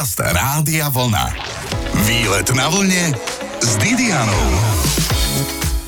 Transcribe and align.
Podcast 0.00 0.32
Rádia 0.32 0.88
Vlna. 0.88 1.28
Výlet 2.08 2.48
na 2.56 2.72
vlne 2.72 3.12
s 3.60 3.76
Didianou. 3.76 4.48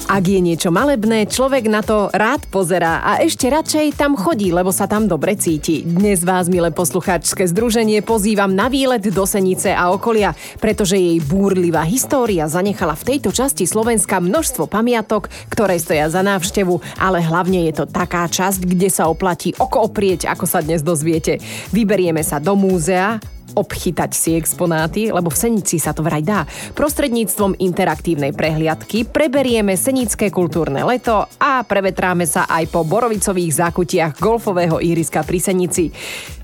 Ak 0.05 0.29
je 0.29 0.37
niečo 0.37 0.69
malebné, 0.69 1.25
človek 1.25 1.65
na 1.73 1.81
to 1.81 2.13
rád 2.13 2.45
pozerá 2.53 3.01
a 3.01 3.25
ešte 3.25 3.49
radšej 3.49 3.97
tam 3.97 4.13
chodí, 4.13 4.53
lebo 4.53 4.69
sa 4.69 4.85
tam 4.85 5.09
dobre 5.09 5.33
cíti. 5.41 5.81
Dnes 5.89 6.29
vás, 6.29 6.53
milé 6.53 6.69
poslucháčske 6.69 7.49
združenie, 7.49 8.05
pozývam 8.05 8.53
na 8.53 8.69
výlet 8.69 9.01
do 9.01 9.25
Senice 9.25 9.73
a 9.73 9.89
okolia, 9.89 10.37
pretože 10.61 11.01
jej 11.01 11.17
búrlivá 11.25 11.81
história 11.89 12.45
zanechala 12.53 12.93
v 12.93 13.17
tejto 13.17 13.33
časti 13.33 13.65
Slovenska 13.65 14.21
množstvo 14.21 14.69
pamiatok, 14.69 15.33
ktoré 15.49 15.81
stoja 15.81 16.13
za 16.13 16.21
návštevu, 16.21 17.01
ale 17.01 17.25
hlavne 17.25 17.65
je 17.73 17.81
to 17.81 17.89
taká 17.89 18.29
časť, 18.29 18.61
kde 18.61 18.93
sa 18.93 19.09
oplatí 19.09 19.57
oko 19.57 19.89
oprieť, 19.89 20.29
ako 20.29 20.45
sa 20.45 20.61
dnes 20.61 20.85
dozviete. 20.85 21.41
Vyberieme 21.73 22.21
sa 22.21 22.37
do 22.37 22.53
múzea, 22.61 23.17
obchytať 23.57 24.11
si 24.13 24.37
exponáty, 24.37 25.09
lebo 25.13 25.33
v 25.33 25.41
Senici 25.41 25.81
sa 25.81 25.97
to 25.97 26.05
vraj 26.05 26.21
dá. 26.21 26.45
Prostredníctvom 26.77 27.61
interaktívnej 27.61 28.37
prehliadky 28.37 29.09
preberieme 29.09 29.77
Senické 29.79 30.29
kultúrne 30.29 30.85
leto 30.85 31.27
a 31.41 31.65
prevetráme 31.65 32.29
sa 32.29 32.45
aj 32.49 32.69
po 32.69 32.85
borovicových 32.85 33.53
zákutiach 33.69 34.21
golfového 34.21 34.81
ihriska 34.81 35.25
pri 35.25 35.39
Senici. 35.41 35.89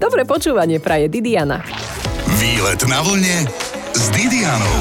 Dobre 0.00 0.24
počúvanie 0.24 0.80
praje 0.80 1.12
Didiana. 1.12 1.64
Výlet 2.38 2.80
na 2.86 3.00
vlne 3.02 3.48
s 3.92 4.04
Didianou. 4.14 4.78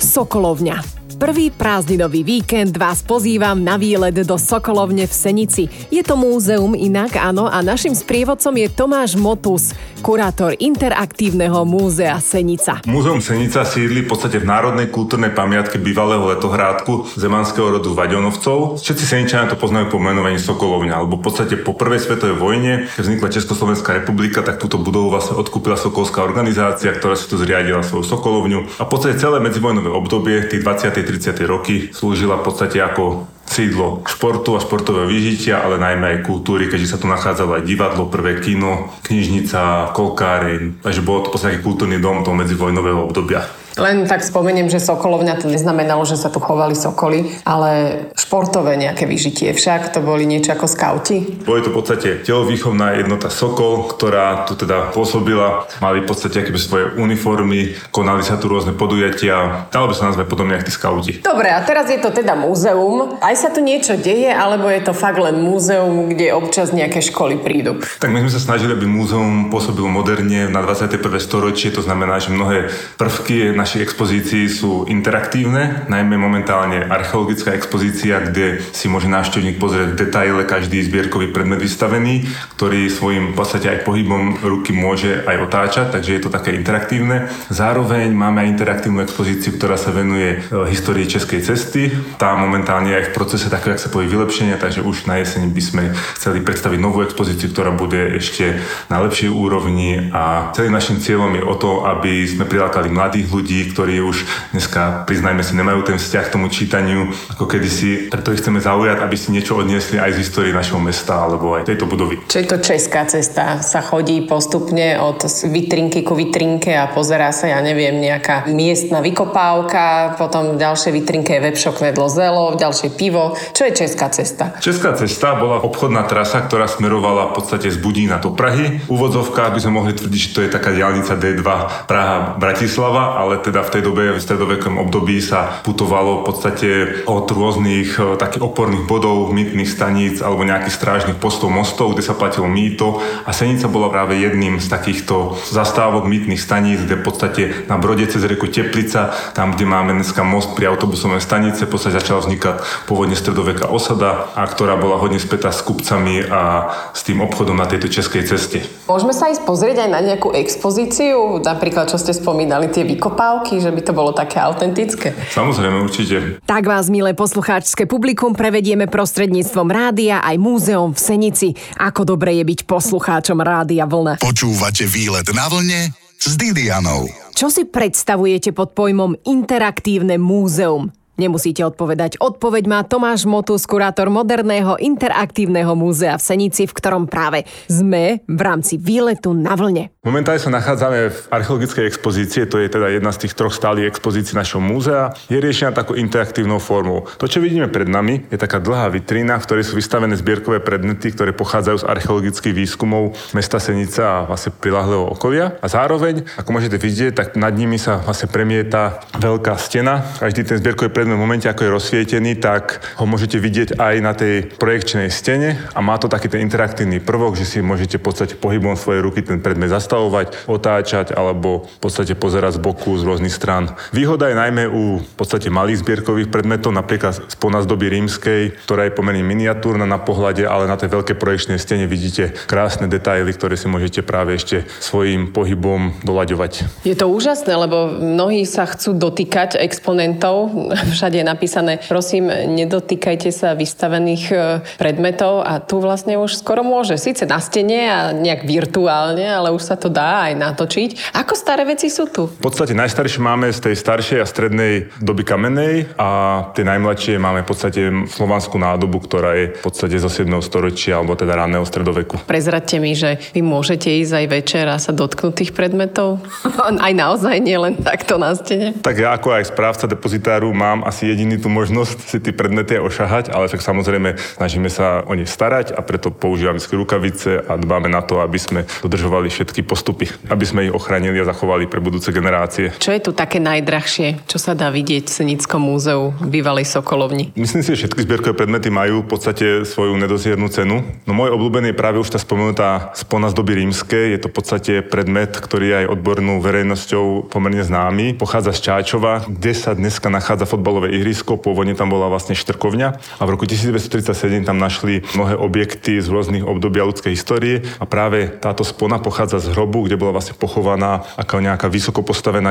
Sokolovňa. 0.00 0.95
Prvý 1.16 1.48
prázdninový 1.48 2.20
víkend 2.20 2.76
vás 2.76 3.00
pozývam 3.00 3.56
na 3.56 3.80
výlet 3.80 4.20
do 4.28 4.36
Sokolovne 4.36 5.08
v 5.08 5.14
Senici. 5.16 5.64
Je 5.88 6.04
to 6.04 6.12
múzeum 6.12 6.76
inak, 6.76 7.16
áno, 7.16 7.48
a 7.48 7.64
našim 7.64 7.96
sprievodcom 7.96 8.52
je 8.52 8.68
Tomáš 8.68 9.16
Motus, 9.16 9.72
kurátor 10.04 10.52
Interaktívneho 10.60 11.64
múzea 11.64 12.20
Senica. 12.20 12.84
Múzeum 12.84 13.24
Senica 13.24 13.64
sídli 13.64 14.04
v 14.04 14.12
podstate 14.12 14.36
v 14.36 14.44
Národnej 14.44 14.92
kultúrnej 14.92 15.32
pamiatke 15.32 15.80
bývalého 15.80 16.20
letohrádku 16.36 17.08
zemanského 17.16 17.80
rodu 17.80 17.96
Vaďonovcov. 17.96 18.84
Všetci 18.84 19.04
Seničania 19.08 19.48
to 19.48 19.56
poznajú 19.56 19.96
po 19.96 19.96
menovaní 19.96 20.36
Sokolovňa, 20.36 21.00
alebo 21.00 21.16
v 21.16 21.32
podstate 21.32 21.56
po 21.56 21.72
prvej 21.72 22.04
svetovej 22.04 22.36
vojne, 22.36 22.92
keď 22.92 23.00
vznikla 23.08 23.32
Československá 23.32 23.96
republika, 23.96 24.44
tak 24.44 24.60
túto 24.60 24.76
budovu 24.76 25.08
vlastne 25.08 25.40
odkúpila 25.40 25.80
Sokolská 25.80 26.20
organizácia, 26.20 26.92
ktorá 26.92 27.16
si 27.16 27.24
tu 27.24 27.40
zriadila 27.40 27.80
svoju 27.80 28.04
Sokolovňu. 28.04 28.76
A 28.76 28.84
v 28.84 28.90
podstate 28.92 29.16
celé 29.16 29.40
medzivojnové 29.40 29.88
obdobie, 29.88 30.44
tých 30.52 30.60
20. 30.60 31.05
30. 31.06 31.38
roky 31.46 31.94
slúžila 31.94 32.42
v 32.42 32.46
podstate 32.50 32.82
ako 32.82 33.30
sídlo 33.46 34.02
športu 34.04 34.58
a 34.58 34.60
športového 34.60 35.06
vyžitia, 35.06 35.62
ale 35.62 35.78
najmä 35.78 36.18
aj 36.18 36.26
kultúry, 36.26 36.66
keďže 36.66 36.90
sa 36.92 37.00
tu 37.00 37.06
nachádzalo 37.06 37.62
aj 37.62 37.64
divadlo, 37.64 38.10
prvé 38.10 38.42
kino, 38.42 38.90
knižnica, 39.06 39.94
kolkáreň, 39.94 40.82
takže 40.82 41.06
bolo 41.06 41.24
to 41.24 41.28
v 41.30 41.34
podstate 41.38 41.62
kultúrny 41.62 42.02
dom 42.02 42.26
toho 42.26 42.34
medzivojnového 42.34 43.06
obdobia. 43.06 43.46
Len 43.76 44.08
tak 44.08 44.24
spomeniem, 44.24 44.72
že 44.72 44.80
Sokolovňa 44.80 45.36
to 45.36 45.52
neznamenalo, 45.52 46.00
že 46.08 46.16
sa 46.16 46.32
tu 46.32 46.40
chovali 46.40 46.72
sokoly, 46.72 47.28
ale 47.44 48.00
športové 48.16 48.80
nejaké 48.80 49.04
vyžitie 49.04 49.52
však, 49.52 49.92
to 49.92 50.00
boli 50.00 50.24
niečo 50.24 50.56
ako 50.56 50.64
skauti. 50.64 51.44
Boli 51.44 51.60
to 51.60 51.68
v 51.68 51.76
podstate 51.76 52.08
telovýchovná 52.24 52.96
jednota 52.96 53.28
Sokol, 53.28 53.84
ktorá 53.84 54.48
tu 54.48 54.56
teda 54.56 54.96
pôsobila, 54.96 55.68
mali 55.84 56.00
v 56.00 56.08
podstate 56.08 56.40
akéby 56.40 56.56
svoje 56.56 56.96
uniformy, 56.96 57.76
konali 57.92 58.24
sa 58.24 58.40
tu 58.40 58.48
rôzne 58.48 58.72
podujatia, 58.72 59.68
dalo 59.68 59.92
by 59.92 59.94
sa 59.94 60.08
nazvať 60.08 60.24
podobne 60.24 60.56
ako 60.56 60.64
tí 60.64 60.72
skauti. 60.72 61.12
Dobre, 61.20 61.52
a 61.52 61.60
teraz 61.60 61.92
je 61.92 62.00
to 62.00 62.08
teda 62.08 62.32
múzeum. 62.32 63.20
Aj 63.20 63.36
sa 63.36 63.52
tu 63.52 63.60
niečo 63.60 64.00
deje, 64.00 64.32
alebo 64.32 64.72
je 64.72 64.80
to 64.80 64.96
fakt 64.96 65.20
len 65.20 65.36
múzeum, 65.36 66.08
kde 66.08 66.32
občas 66.32 66.72
nejaké 66.72 67.04
školy 67.04 67.44
prídu? 67.44 67.84
Tak 68.00 68.08
my 68.08 68.24
sme 68.24 68.32
sa 68.32 68.40
snažili, 68.40 68.72
aby 68.72 68.88
múzeum 68.88 69.52
pôsobilo 69.52 69.92
moderne 69.92 70.48
na 70.48 70.64
21. 70.64 70.96
storočie, 71.20 71.68
to 71.68 71.84
znamená, 71.84 72.16
že 72.16 72.32
mnohé 72.32 72.72
prvky 72.96 73.52
na 73.52 73.65
našich 73.66 73.82
expozícií 73.82 74.46
sú 74.46 74.86
interaktívne, 74.86 75.90
najmä 75.90 76.14
momentálne 76.14 76.86
archeologická 76.86 77.50
expozícia, 77.50 78.22
kde 78.22 78.62
si 78.70 78.86
môže 78.86 79.10
návštevník 79.10 79.58
pozrieť 79.58 79.90
v 79.90 79.98
detaile 80.06 80.46
každý 80.46 80.86
zbierkový 80.86 81.34
predmet 81.34 81.58
vystavený, 81.58 82.30
ktorý 82.54 82.86
svojim 82.86 83.34
v 83.34 83.42
podstate 83.42 83.66
aj 83.66 83.82
pohybom 83.82 84.38
ruky 84.38 84.70
môže 84.70 85.18
aj 85.26 85.50
otáčať, 85.50 85.86
takže 85.90 86.14
je 86.14 86.22
to 86.22 86.30
také 86.30 86.54
interaktívne. 86.54 87.26
Zároveň 87.50 88.14
máme 88.14 88.46
aj 88.46 88.54
interaktívnu 88.54 89.02
expozíciu, 89.02 89.58
ktorá 89.58 89.74
sa 89.74 89.90
venuje 89.90 90.38
e, 90.38 90.62
histórii 90.70 91.10
českej 91.10 91.42
cesty. 91.42 91.90
Tá 92.22 92.38
momentálne 92.38 92.94
je 92.94 93.02
aj 93.02 93.06
v 93.10 93.14
procese 93.18 93.50
takého, 93.50 93.74
ak 93.74 93.82
sa 93.82 93.90
povie, 93.90 94.06
vylepšenia, 94.06 94.62
takže 94.62 94.86
už 94.86 95.10
na 95.10 95.18
jeseň 95.18 95.50
by 95.50 95.62
sme 95.66 95.82
chceli 96.14 96.38
predstaviť 96.38 96.78
novú 96.78 97.02
expozíciu, 97.02 97.50
ktorá 97.50 97.74
bude 97.74 98.14
ešte 98.14 98.62
na 98.86 99.02
lepšej 99.02 99.26
úrovni 99.26 100.14
a 100.14 100.54
celým 100.54 100.70
našim 100.70 101.02
cieľom 101.02 101.34
je 101.34 101.42
o 101.42 101.54
to, 101.58 101.82
aby 101.82 102.22
sme 102.30 102.46
prilákali 102.46 102.94
mladých 102.94 103.26
ľudí, 103.26 103.55
ľudí, 103.56 103.72
ktorí 103.72 104.04
už 104.04 104.28
dneska, 104.52 105.08
priznajme 105.08 105.40
si, 105.40 105.56
nemajú 105.56 105.80
ten 105.88 105.96
vzťah 105.96 106.24
k 106.28 106.32
tomu 106.36 106.52
čítaniu 106.52 107.08
ako 107.32 107.48
kedysi. 107.48 108.12
Preto 108.12 108.36
ich 108.36 108.44
chceme 108.44 108.60
zaujať, 108.60 109.00
aby 109.00 109.16
si 109.16 109.32
niečo 109.32 109.56
odniesli 109.56 109.96
aj 109.96 110.12
z 110.12 110.20
histórie 110.20 110.52
našho 110.52 110.76
mesta 110.76 111.24
alebo 111.24 111.56
aj 111.56 111.64
tejto 111.64 111.88
budovy. 111.88 112.20
Čo 112.28 112.44
je 112.44 112.46
to 112.52 112.58
česká 112.60 113.08
cesta? 113.08 113.64
Sa 113.64 113.80
chodí 113.80 114.20
postupne 114.28 115.00
od 115.00 115.24
vitrinky 115.48 116.04
ku 116.04 116.12
vitrinke 116.12 116.76
a 116.76 116.92
pozerá 116.92 117.32
sa, 117.32 117.48
ja 117.48 117.64
neviem, 117.64 117.96
nejaká 117.96 118.44
miestna 118.52 119.00
vykopávka, 119.00 120.20
potom 120.20 120.60
v 120.60 120.60
ďalšej 120.60 120.92
vitrinke 120.92 121.40
je 121.40 121.44
webshop 121.48 121.80
vedlo 121.80 122.12
zelo, 122.12 122.52
v 122.52 122.60
ďalšej 122.60 122.90
pivo. 123.00 123.32
Čo 123.56 123.72
je 123.72 123.72
česká 123.72 124.12
cesta? 124.12 124.52
Česká 124.60 124.92
cesta 124.92 125.32
bola 125.32 125.64
obchodná 125.64 126.04
trasa, 126.04 126.44
ktorá 126.44 126.68
smerovala 126.68 127.32
v 127.32 127.40
podstate 127.40 127.72
z 127.72 127.80
Budína 127.80 128.20
do 128.20 128.36
Prahy. 128.36 128.84
Úvodzovka 128.92 129.48
by 129.48 129.58
sme 129.64 129.80
mohli 129.80 129.96
tvrdiť, 129.96 130.20
že 130.20 130.32
to 130.36 130.40
je 130.44 130.52
taká 130.52 130.76
diálnica 130.76 131.16
D2 131.16 131.48
Praha-Bratislava, 131.88 133.16
ale 133.16 133.45
teda 133.46 133.62
v 133.62 133.72
tej 133.78 133.82
dobe, 133.86 134.10
v 134.10 134.18
stredovekom 134.18 134.82
období 134.82 135.22
sa 135.22 135.62
putovalo 135.62 136.20
v 136.20 136.24
podstate 136.26 136.68
od 137.06 137.30
rôznych 137.30 137.94
e, 137.94 138.18
takých 138.18 138.42
oporných 138.42 138.90
bodov, 138.90 139.30
mýtnych 139.30 139.70
staníc 139.70 140.18
alebo 140.18 140.42
nejakých 140.42 140.74
strážnych 140.74 141.18
postov, 141.22 141.54
mostov, 141.54 141.94
kde 141.94 142.02
sa 142.02 142.18
platilo 142.18 142.50
mýto 142.50 142.98
a 143.22 143.30
Senica 143.30 143.70
bola 143.70 143.86
práve 143.86 144.18
jedným 144.18 144.58
z 144.58 144.66
takýchto 144.66 145.38
zastávok 145.46 146.08
mýtnych 146.08 146.40
staníc, 146.40 146.82
kde 146.82 146.98
v 146.98 147.04
podstate 147.04 147.42
na 147.70 147.76
brode 147.78 148.02
cez 148.08 148.24
reku 148.26 148.50
Teplica, 148.50 149.14
tam, 149.36 149.52
kde 149.52 149.68
máme 149.68 149.94
dneska 149.94 150.26
most 150.26 150.56
pri 150.56 150.72
autobusovej 150.72 151.20
stanice, 151.20 151.68
v 151.68 151.72
podstate 151.76 152.00
začala 152.00 152.24
vznikať 152.24 152.88
pôvodne 152.88 153.14
stredoveká 153.14 153.68
osada, 153.68 154.32
a 154.32 154.48
ktorá 154.48 154.80
bola 154.80 154.96
hodne 154.96 155.20
spätá 155.20 155.52
s 155.52 155.60
kupcami 155.60 156.24
a 156.26 156.72
s 156.96 157.04
tým 157.04 157.20
obchodom 157.20 157.54
na 157.54 157.68
tejto 157.68 157.92
českej 157.92 158.24
ceste. 158.24 158.64
Môžeme 158.88 159.12
sa 159.12 159.28
ísť 159.28 159.44
pozrieť 159.44 159.84
aj 159.84 159.90
na 159.92 160.00
nejakú 160.00 160.32
expozíciu, 160.32 161.42
napríklad 161.44 161.92
čo 161.92 162.00
ste 162.00 162.16
spomínali, 162.16 162.72
tie 162.72 162.88
vykopávky 162.88 163.35
rozprávky, 163.36 163.60
že 163.60 163.70
by 163.72 163.80
to 163.84 163.92
bolo 163.92 164.10
také 164.16 164.40
autentické. 164.40 165.12
Samozrejme, 165.12 165.76
určite. 165.84 166.40
Tak 166.48 166.64
vás, 166.64 166.88
milé 166.88 167.12
poslucháčské 167.12 167.84
publikum, 167.84 168.32
prevedieme 168.32 168.88
prostredníctvom 168.88 169.68
rádia 169.68 170.24
aj 170.24 170.36
múzeum 170.40 170.96
v 170.96 171.00
Senici. 171.00 171.48
Ako 171.76 172.08
dobre 172.08 172.40
je 172.40 172.44
byť 172.48 172.60
poslucháčom 172.64 173.38
rádia 173.44 173.84
Vlna. 173.84 174.24
Počúvate 174.24 174.88
výlet 174.88 175.28
na 175.36 175.46
vlne 175.52 175.92
s 176.16 176.32
Didianou. 176.40 177.12
Čo 177.36 177.52
si 177.52 177.68
predstavujete 177.68 178.56
pod 178.56 178.72
pojmom 178.72 179.12
interaktívne 179.28 180.16
múzeum? 180.16 180.88
Nemusíte 181.16 181.64
odpovedať. 181.64 182.20
Odpoveď 182.20 182.68
má 182.68 182.84
Tomáš 182.84 183.24
Motus, 183.24 183.64
kurátor 183.64 184.12
moderného 184.12 184.76
interaktívneho 184.76 185.72
múzea 185.72 186.20
v 186.20 186.26
Senici, 186.28 186.68
v 186.68 186.76
ktorom 186.76 187.08
práve 187.08 187.48
sme 187.72 188.20
v 188.28 188.40
rámci 188.44 188.76
výletu 188.76 189.32
na 189.32 189.56
vlne. 189.56 189.88
Momentálne 190.04 190.44
sa 190.44 190.52
nachádzame 190.52 191.08
v 191.08 191.18
archeologickej 191.32 191.88
expozície, 191.88 192.44
to 192.44 192.60
je 192.60 192.68
teda 192.68 192.92
jedna 192.92 193.16
z 193.16 193.24
tých 193.24 193.32
troch 193.32 193.56
stálych 193.56 193.88
expozícií 193.88 194.36
našho 194.36 194.60
múzea. 194.60 195.16
Je 195.32 195.40
riešená 195.40 195.72
takou 195.72 195.96
interaktívnou 195.96 196.60
formou. 196.60 197.08
To, 197.16 197.24
čo 197.24 197.40
vidíme 197.40 197.72
pred 197.72 197.88
nami, 197.88 198.28
je 198.28 198.36
taká 198.36 198.60
dlhá 198.60 198.92
vitrína, 198.92 199.40
v 199.40 199.46
ktorej 199.48 199.72
sú 199.72 199.80
vystavené 199.80 200.20
zbierkové 200.20 200.60
predmety, 200.60 201.16
ktoré 201.16 201.32
pochádzajú 201.32 201.80
z 201.80 201.88
archeologických 201.88 202.52
výskumov 202.52 203.16
mesta 203.32 203.56
Senica 203.56 204.04
a 204.04 204.24
vlastne 204.28 204.52
prilahlého 204.52 205.08
okolia. 205.16 205.56
A 205.64 205.66
zároveň, 205.72 206.28
ako 206.36 206.50
môžete 206.52 206.76
vidieť, 206.76 207.12
tak 207.16 207.28
nad 207.40 207.56
nimi 207.56 207.80
sa 207.80 208.04
vlastne 208.04 208.28
premieta 208.28 209.00
veľká 209.16 209.56
stena. 209.56 210.04
Každý 210.20 210.44
ten 210.44 210.60
zbierkový 210.60 210.92
predmet 210.92 211.05
predmet 211.06 211.22
v 211.22 211.22
momente, 211.22 211.46
ako 211.46 211.62
je 211.62 211.74
rozsvietený, 211.78 212.32
tak 212.42 212.82
ho 212.98 213.06
môžete 213.06 213.38
vidieť 213.38 213.78
aj 213.78 213.94
na 214.02 214.10
tej 214.10 214.50
projekčnej 214.58 215.06
stene 215.06 215.54
a 215.70 215.78
má 215.78 215.94
to 216.02 216.10
taký 216.10 216.26
ten 216.26 216.42
interaktívny 216.42 216.98
prvok, 216.98 217.38
že 217.38 217.46
si 217.46 217.62
môžete 217.62 218.02
v 218.02 218.06
podstate 218.10 218.34
pohybom 218.34 218.74
svojej 218.74 219.06
ruky 219.06 219.22
ten 219.22 219.38
predmet 219.38 219.70
zastavovať, 219.70 220.50
otáčať 220.50 221.14
alebo 221.14 221.70
v 221.70 221.78
podstate 221.78 222.18
pozerať 222.18 222.58
z 222.58 222.62
boku 222.66 222.98
z 222.98 223.06
rôznych 223.06 223.30
strán. 223.30 223.78
Výhoda 223.94 224.26
je 224.26 224.34
najmä 224.34 224.66
u 224.66 224.98
v 224.98 225.14
podstate 225.14 225.46
malých 225.46 225.86
zbierkových 225.86 226.26
predmetov, 226.26 226.74
napríklad 226.74 227.22
z 227.22 227.36
ponazdoby 227.38 227.86
rímskej, 227.86 228.66
ktorá 228.66 228.90
je 228.90 228.96
pomerne 228.98 229.22
miniatúrna 229.22 229.86
na 229.86 230.02
pohľade, 230.02 230.42
ale 230.42 230.66
na 230.66 230.74
tej 230.74 230.90
veľkej 230.90 231.14
projekčnej 231.14 231.62
stene 231.62 231.86
vidíte 231.86 232.34
krásne 232.50 232.90
detaily, 232.90 233.30
ktoré 233.30 233.54
si 233.54 233.70
môžete 233.70 234.02
práve 234.02 234.34
ešte 234.34 234.66
svojim 234.82 235.30
pohybom 235.30 236.02
doľaďovať. 236.02 236.82
Je 236.82 236.98
to 236.98 237.06
úžasné, 237.06 237.54
lebo 237.54 237.94
mnohí 237.94 238.42
sa 238.42 238.66
chcú 238.66 238.98
dotýkať 238.98 239.54
exponentov 239.54 240.50
všade 240.96 241.20
je 241.20 241.26
napísané, 241.28 241.72
prosím, 241.84 242.32
nedotýkajte 242.32 243.28
sa 243.28 243.52
vystavených 243.52 244.24
e, 244.32 244.36
predmetov 244.80 245.44
a 245.44 245.60
tu 245.60 245.84
vlastne 245.84 246.16
už 246.16 246.40
skoro 246.40 246.64
môže. 246.64 246.96
Síce 246.96 247.28
na 247.28 247.36
stene 247.36 247.92
a 247.92 248.16
nejak 248.16 248.48
virtuálne, 248.48 249.28
ale 249.28 249.52
už 249.52 249.60
sa 249.60 249.76
to 249.76 249.92
dá 249.92 250.32
aj 250.32 250.40
natočiť. 250.40 251.12
Ako 251.12 251.36
staré 251.36 251.68
veci 251.68 251.92
sú 251.92 252.08
tu? 252.08 252.32
V 252.32 252.40
podstate 252.40 252.72
najstaršie 252.72 253.20
máme 253.20 253.52
z 253.52 253.68
tej 253.68 253.74
staršej 253.76 254.24
a 254.24 254.26
strednej 254.26 254.88
doby 255.04 255.28
kamennej 255.28 255.92
a 256.00 256.08
tie 256.56 256.64
najmladšie 256.64 257.20
máme 257.20 257.44
v 257.44 257.48
podstate 257.52 257.80
slovanskú 258.08 258.56
nádobu, 258.56 259.04
ktorá 259.04 259.36
je 259.36 259.52
v 259.52 259.62
podstate 259.62 260.00
zo 260.00 260.08
7. 260.08 260.32
storočia 260.40 260.96
alebo 260.96 261.12
teda 261.12 261.36
ranného 261.36 261.68
stredoveku. 261.68 262.24
Prezradte 262.24 262.80
mi, 262.80 262.96
že 262.96 263.20
vy 263.36 263.44
môžete 263.44 263.92
ísť 263.92 264.12
aj 264.24 264.26
večer 264.32 264.64
a 264.64 264.80
sa 264.80 264.96
dotknúť 264.96 265.44
tých 265.44 265.52
predmetov? 265.52 266.24
aj 266.86 266.92
naozaj, 266.96 267.36
nie 267.42 267.58
len 267.58 267.76
takto 267.76 268.16
na 268.16 268.32
stene? 268.32 268.72
Tak 268.80 268.96
ja 268.96 269.12
ako 269.18 269.36
aj 269.36 269.50
správca 269.50 269.84
depozitáru 269.90 270.54
mám 270.54 270.85
asi 270.86 271.10
jediný 271.10 271.42
tú 271.42 271.50
možnosť 271.50 271.98
si 272.06 272.18
tie 272.22 272.30
predmety 272.30 272.78
ošahať, 272.78 273.34
ale 273.34 273.50
však 273.50 273.62
samozrejme 273.62 274.14
snažíme 274.38 274.70
sa 274.70 275.02
o 275.02 275.12
ne 275.18 275.26
starať 275.26 275.74
a 275.74 275.82
preto 275.82 276.14
používame 276.14 276.62
rukavice 276.62 277.42
a 277.42 277.58
dbáme 277.58 277.90
na 277.90 278.04
to, 278.04 278.22
aby 278.22 278.38
sme 278.38 278.60
dodržovali 278.84 279.32
všetky 279.32 279.64
postupy, 279.66 280.06
aby 280.30 280.44
sme 280.46 280.68
ich 280.68 280.74
ochránili 280.74 281.18
a 281.18 281.26
zachovali 281.26 281.66
pre 281.66 281.80
budúce 281.80 282.12
generácie. 282.12 282.70
Čo 282.76 282.92
je 282.92 283.00
tu 283.00 283.10
také 283.16 283.40
najdrahšie, 283.42 284.28
čo 284.28 284.38
sa 284.38 284.52
dá 284.52 284.68
vidieť 284.68 285.08
v 285.08 285.16
Senickom 285.16 285.64
múzeu 285.64 286.12
bývalej 286.20 286.68
Sokolovni? 286.68 287.32
Myslím 287.34 287.64
si, 287.64 287.72
že 287.74 287.88
všetky 287.88 288.04
zbierkové 288.04 288.36
predmety 288.36 288.68
majú 288.68 289.02
v 289.02 289.08
podstate 289.08 289.46
svoju 289.64 289.96
nedoziernu 289.96 290.46
cenu. 290.52 290.84
No 291.08 291.12
môj 291.16 291.32
obľúbený 291.32 291.72
je 291.72 291.80
práve 291.80 291.98
už 291.98 292.12
tá 292.12 292.20
spomenutá 292.20 292.92
spona 292.92 293.32
z 293.32 293.34
doby 293.34 293.64
rímskej. 293.64 294.12
Je 294.14 294.20
to 294.20 294.28
v 294.28 294.36
podstate 294.36 294.72
predmet, 294.84 295.32
ktorý 295.32 295.64
je 295.72 295.76
aj 295.84 295.90
odbornou 295.96 296.38
verejnosťou 296.44 297.32
pomerne 297.32 297.64
známy. 297.64 298.14
Pochádza 298.20 298.52
z 298.52 298.60
Čáčova, 298.70 299.24
kde 299.24 299.52
sa 299.56 299.72
dneska 299.72 300.12
nachádza 300.12 300.44
fotbalové 300.76 300.92
ihrisko. 300.92 301.40
Pôvodne 301.40 301.72
tam 301.72 301.88
bola 301.88 302.12
vlastne 302.12 302.36
štrkovňa 302.36 302.88
a 303.16 303.22
v 303.24 303.30
roku 303.32 303.48
1937 303.48 304.44
tam 304.44 304.60
našli 304.60 305.00
mnohé 305.16 305.40
objekty 305.40 305.96
z 306.04 306.12
rôznych 306.12 306.44
obdobia 306.44 306.84
ľudskej 306.84 307.16
histórie 307.16 307.64
a 307.80 307.88
práve 307.88 308.28
táto 308.28 308.60
spona 308.60 309.00
pochádza 309.00 309.40
z 309.40 309.56
hrobu, 309.56 309.88
kde 309.88 309.96
bola 309.96 310.20
vlastne 310.20 310.36
pochovaná 310.36 311.08
ako 311.16 311.40
nejaká 311.40 311.72
vysoko 311.72 312.04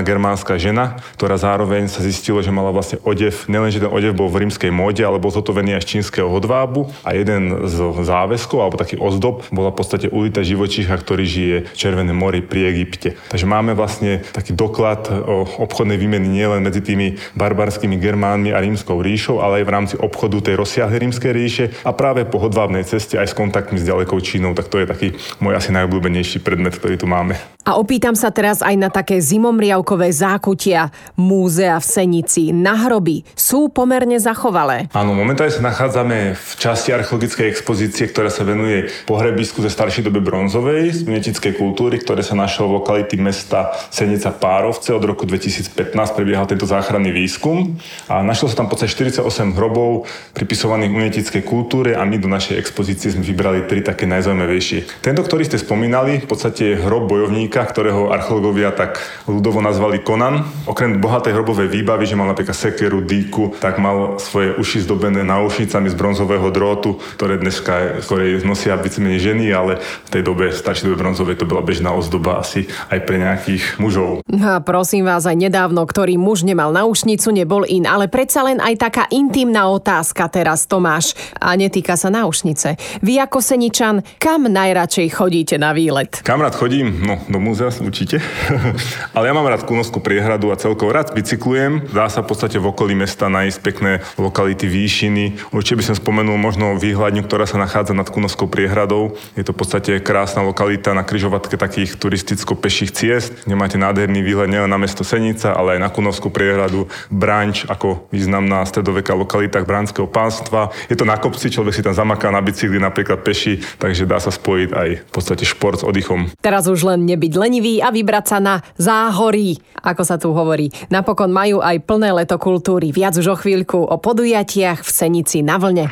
germánska 0.06 0.58
žena, 0.58 0.98
ktorá 1.18 1.38
zároveň 1.38 1.86
sa 1.86 2.02
zistilo, 2.02 2.42
že 2.42 2.50
mala 2.50 2.74
vlastne 2.74 2.98
odev, 3.06 3.46
nielenže 3.46 3.86
ten 3.86 3.92
odev 3.92 4.18
bol 4.18 4.30
v 4.30 4.46
rímskej 4.46 4.74
móde, 4.74 5.06
ale 5.06 5.22
bol 5.22 5.30
zhotovený 5.30 5.78
aj 5.78 5.84
z 5.86 5.90
čínskeho 5.98 6.28
hodvábu 6.30 6.90
a 7.06 7.14
jeden 7.14 7.70
z 7.70 7.78
záväzkov 8.02 8.58
alebo 8.62 8.82
taký 8.82 8.98
ozdob 8.98 9.46
bola 9.54 9.70
v 9.70 9.78
podstate 9.78 10.08
ulita 10.10 10.42
živočícha, 10.42 10.98
ktorý 10.98 11.26
žije 11.26 11.58
v 11.70 11.78
Červené 11.78 12.14
mori 12.14 12.42
pri 12.42 12.74
Egypte. 12.74 13.18
Takže 13.30 13.46
máme 13.46 13.78
vlastne 13.78 14.22
taký 14.34 14.56
doklad 14.56 15.10
o 15.12 15.46
obchodnej 15.66 15.98
výmeny 16.00 16.30
nielen 16.30 16.62
medzi 16.66 16.82
tými 16.86 17.18
barbarskými 17.36 18.00
Germánmi 18.16 18.56
a 18.56 18.64
rímskou 18.64 19.04
ríšou, 19.04 19.44
ale 19.44 19.60
aj 19.60 19.66
v 19.68 19.74
rámci 19.76 19.96
obchodu 20.00 20.40
tej 20.40 20.56
rozsiahlej 20.56 21.04
rímskej 21.04 21.32
ríše 21.36 21.66
a 21.84 21.92
práve 21.92 22.24
po 22.24 22.40
hodvábnej 22.40 22.88
ceste 22.88 23.20
aj 23.20 23.28
s 23.28 23.36
kontaktmi 23.36 23.76
s 23.76 23.84
ďalekou 23.84 24.16
Čínou, 24.24 24.56
tak 24.56 24.72
to 24.72 24.80
je 24.80 24.88
taký 24.88 25.08
môj 25.44 25.60
asi 25.60 25.76
najobľúbenejší 25.76 26.40
predmet, 26.40 26.80
ktorý 26.80 26.96
tu 26.96 27.12
máme. 27.12 27.36
A 27.66 27.82
opýtam 27.82 28.14
sa 28.14 28.30
teraz 28.30 28.62
aj 28.62 28.78
na 28.78 28.94
také 28.94 29.18
zimomriavkové 29.18 30.14
zákutia 30.14 30.94
múzea 31.18 31.82
v 31.82 31.86
Senici. 31.90 32.54
Na 32.54 32.78
hroby 32.78 33.26
sú 33.34 33.74
pomerne 33.74 34.22
zachovalé. 34.22 34.86
Áno, 34.94 35.18
momentálne 35.18 35.50
sa 35.50 35.66
nachádzame 35.66 36.38
v 36.38 36.52
časti 36.62 36.94
archeologickej 36.94 37.50
expozície, 37.50 38.06
ktorá 38.06 38.30
sa 38.30 38.46
venuje 38.46 38.94
pohrebisku 39.10 39.66
ze 39.66 39.74
staršej 39.74 40.06
doby 40.06 40.22
bronzovej 40.22 40.94
z 40.94 41.10
minetickej 41.10 41.58
kultúry, 41.58 41.98
ktoré 41.98 42.22
sa 42.22 42.38
našlo 42.38 42.70
v 42.70 42.86
lokality 42.86 43.18
mesta 43.18 43.74
Senica 43.90 44.30
Párovce. 44.30 44.94
Od 44.94 45.02
roku 45.02 45.26
2015 45.26 45.74
prebiehal 46.14 46.46
tento 46.46 46.70
záchranný 46.70 47.10
výskum 47.10 47.82
a 48.06 48.22
našlo 48.22 48.46
sa 48.46 48.62
tam 48.62 48.70
podstate 48.70 48.94
48 48.94 49.26
hrobov 49.58 50.06
pripisovaných 50.38 50.94
unetickej 50.94 51.42
kultúre 51.42 51.98
a 51.98 52.06
my 52.06 52.22
do 52.22 52.30
našej 52.30 52.62
expozície 52.62 53.10
sme 53.10 53.26
vybrali 53.26 53.66
tri 53.66 53.82
také 53.82 54.06
najzaujímavejšie. 54.06 55.02
Tento, 55.02 55.26
ktorý 55.26 55.50
ste 55.50 55.58
spomínali, 55.58 56.22
v 56.22 56.30
podstate 56.30 56.78
je 56.78 56.82
hrob 56.86 57.10
bojovníka 57.10 57.55
bojovníka, 57.56 57.72
ktorého 57.72 58.12
archeológovia 58.12 58.76
tak 58.76 59.00
ľudovo 59.32 59.64
nazvali 59.64 60.04
Conan. 60.04 60.44
Okrem 60.68 61.00
bohatej 61.00 61.32
hrobovej 61.32 61.72
výbavy, 61.72 62.04
že 62.04 62.20
mal 62.20 62.28
napríklad 62.28 62.52
sekeru, 62.52 63.00
dýku, 63.00 63.56
tak 63.64 63.80
mal 63.80 64.20
svoje 64.20 64.52
uši 64.60 64.84
zdobené 64.84 65.24
náušnicami 65.24 65.88
z 65.88 65.96
bronzového 65.96 66.52
drótu, 66.52 67.00
ktoré 67.16 67.40
dneska 67.40 68.04
skorej 68.04 68.44
nosia 68.44 68.76
vícemenej 68.76 69.24
ženy, 69.24 69.56
ale 69.56 69.80
v 69.80 70.10
tej 70.12 70.22
dobe, 70.28 70.52
staršej 70.52 70.92
dobe 70.92 71.00
bronzovej, 71.00 71.40
to 71.40 71.48
bola 71.48 71.64
bežná 71.64 71.96
ozdoba 71.96 72.44
asi 72.44 72.68
aj 72.92 73.00
pre 73.08 73.24
nejakých 73.24 73.80
mužov. 73.80 74.20
A 74.28 74.60
prosím 74.60 75.08
vás, 75.08 75.24
aj 75.24 75.40
nedávno, 75.40 75.88
ktorý 75.88 76.20
muž 76.20 76.44
nemal 76.44 76.76
náušnicu, 76.76 77.32
nebol 77.32 77.64
in, 77.64 77.88
ale 77.88 78.12
predsa 78.12 78.44
len 78.44 78.60
aj 78.60 78.76
taká 78.84 79.04
intimná 79.16 79.72
otázka 79.72 80.28
teraz, 80.28 80.68
Tomáš. 80.68 81.16
A 81.40 81.56
netýka 81.56 81.96
sa 81.96 82.12
náušnice. 82.12 83.00
Vy 83.00 83.22
ako 83.22 83.40
Seničan, 83.40 84.04
kam 84.20 84.50
najradšej 84.50 85.08
chodíte 85.14 85.56
na 85.56 85.72
výlet? 85.72 86.20
Kam 86.26 86.42
rád 86.42 86.58
chodím? 86.58 87.06
No, 87.06 87.22
do 87.30 87.45
múzea 87.46 87.70
určite. 87.70 88.18
Ale 89.16 89.30
ja 89.30 89.34
mám 89.38 89.46
rád 89.46 89.70
Kunovskú 89.70 90.02
priehradu 90.02 90.50
a 90.50 90.58
celkovo 90.58 90.90
rád 90.90 91.14
bicyklujem. 91.14 91.94
Dá 91.94 92.10
sa 92.10 92.26
v 92.26 92.34
podstate 92.34 92.58
v 92.58 92.74
okolí 92.74 92.98
mesta 92.98 93.30
nájsť 93.30 93.58
pekné 93.62 93.92
lokality 94.18 94.66
výšiny. 94.66 95.54
Určite 95.54 95.78
by 95.78 95.84
som 95.86 95.96
spomenul 95.98 96.42
možno 96.42 96.74
výhľadňu, 96.82 97.22
ktorá 97.30 97.46
sa 97.46 97.62
nachádza 97.62 97.94
nad 97.94 98.10
Kunovskou 98.10 98.50
priehradou. 98.50 99.14
Je 99.38 99.46
to 99.46 99.54
v 99.54 99.60
podstate 99.62 99.92
krásna 100.02 100.42
lokalita 100.42 100.98
na 100.98 101.06
kryžovatke 101.06 101.54
takých 101.54 102.02
turisticko-peších 102.02 102.90
ciest, 102.90 103.46
kde 103.46 103.54
máte 103.54 103.78
nádherný 103.78 104.26
výhľad 104.26 104.50
nielen 104.50 104.72
na 104.72 104.82
mesto 104.82 105.06
Senica, 105.06 105.54
ale 105.54 105.78
aj 105.78 105.86
na 105.86 105.90
Kunovskú 105.94 106.34
priehradu, 106.34 106.90
Branč 107.12 107.68
ako 107.70 108.10
významná 108.10 108.66
stredoveká 108.66 109.14
lokalita 109.14 109.62
Bránskeho 109.62 110.08
pánstva. 110.08 110.72
Je 110.88 110.96
to 110.96 111.04
na 111.04 111.20
kopci, 111.20 111.52
človek 111.52 111.76
si 111.76 111.84
tam 111.84 111.92
zamaká 111.92 112.32
na 112.32 112.40
bicykli 112.40 112.80
napríklad 112.80 113.20
peši, 113.26 113.60
takže 113.76 114.08
dá 114.08 114.22
sa 114.24 114.32
spojiť 114.32 114.70
aj 114.72 114.90
v 115.04 115.12
podstate 115.12 115.44
šport 115.44 115.82
s 115.82 115.84
oddychom. 115.84 116.32
Teraz 116.40 116.72
už 116.72 116.88
len 116.88 117.04
nebyť 117.04 117.35
lenivý 117.36 117.84
a 117.84 117.92
vybrať 117.92 118.26
sa 118.26 118.38
na 118.42 118.56
záhorí, 118.80 119.60
ako 119.84 120.04
sa 120.04 120.16
tu 120.16 120.32
hovorí. 120.34 120.72
Napokon 120.90 121.32
majú 121.32 121.62
aj 121.62 121.84
plné 121.84 122.12
leto 122.16 122.40
kultúry. 122.42 122.90
Viac 122.92 123.20
už 123.20 123.28
o 123.32 123.38
chvíľku 123.38 123.80
o 123.80 123.96
podujatiach 124.00 124.82
v 124.84 124.90
Senici 124.90 125.44
na 125.46 125.60
vlne. 125.60 125.92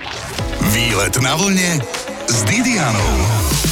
Výlet 0.74 1.16
na 1.22 1.34
vlne 1.38 1.84
s 2.28 2.38
Didianou. 2.48 3.63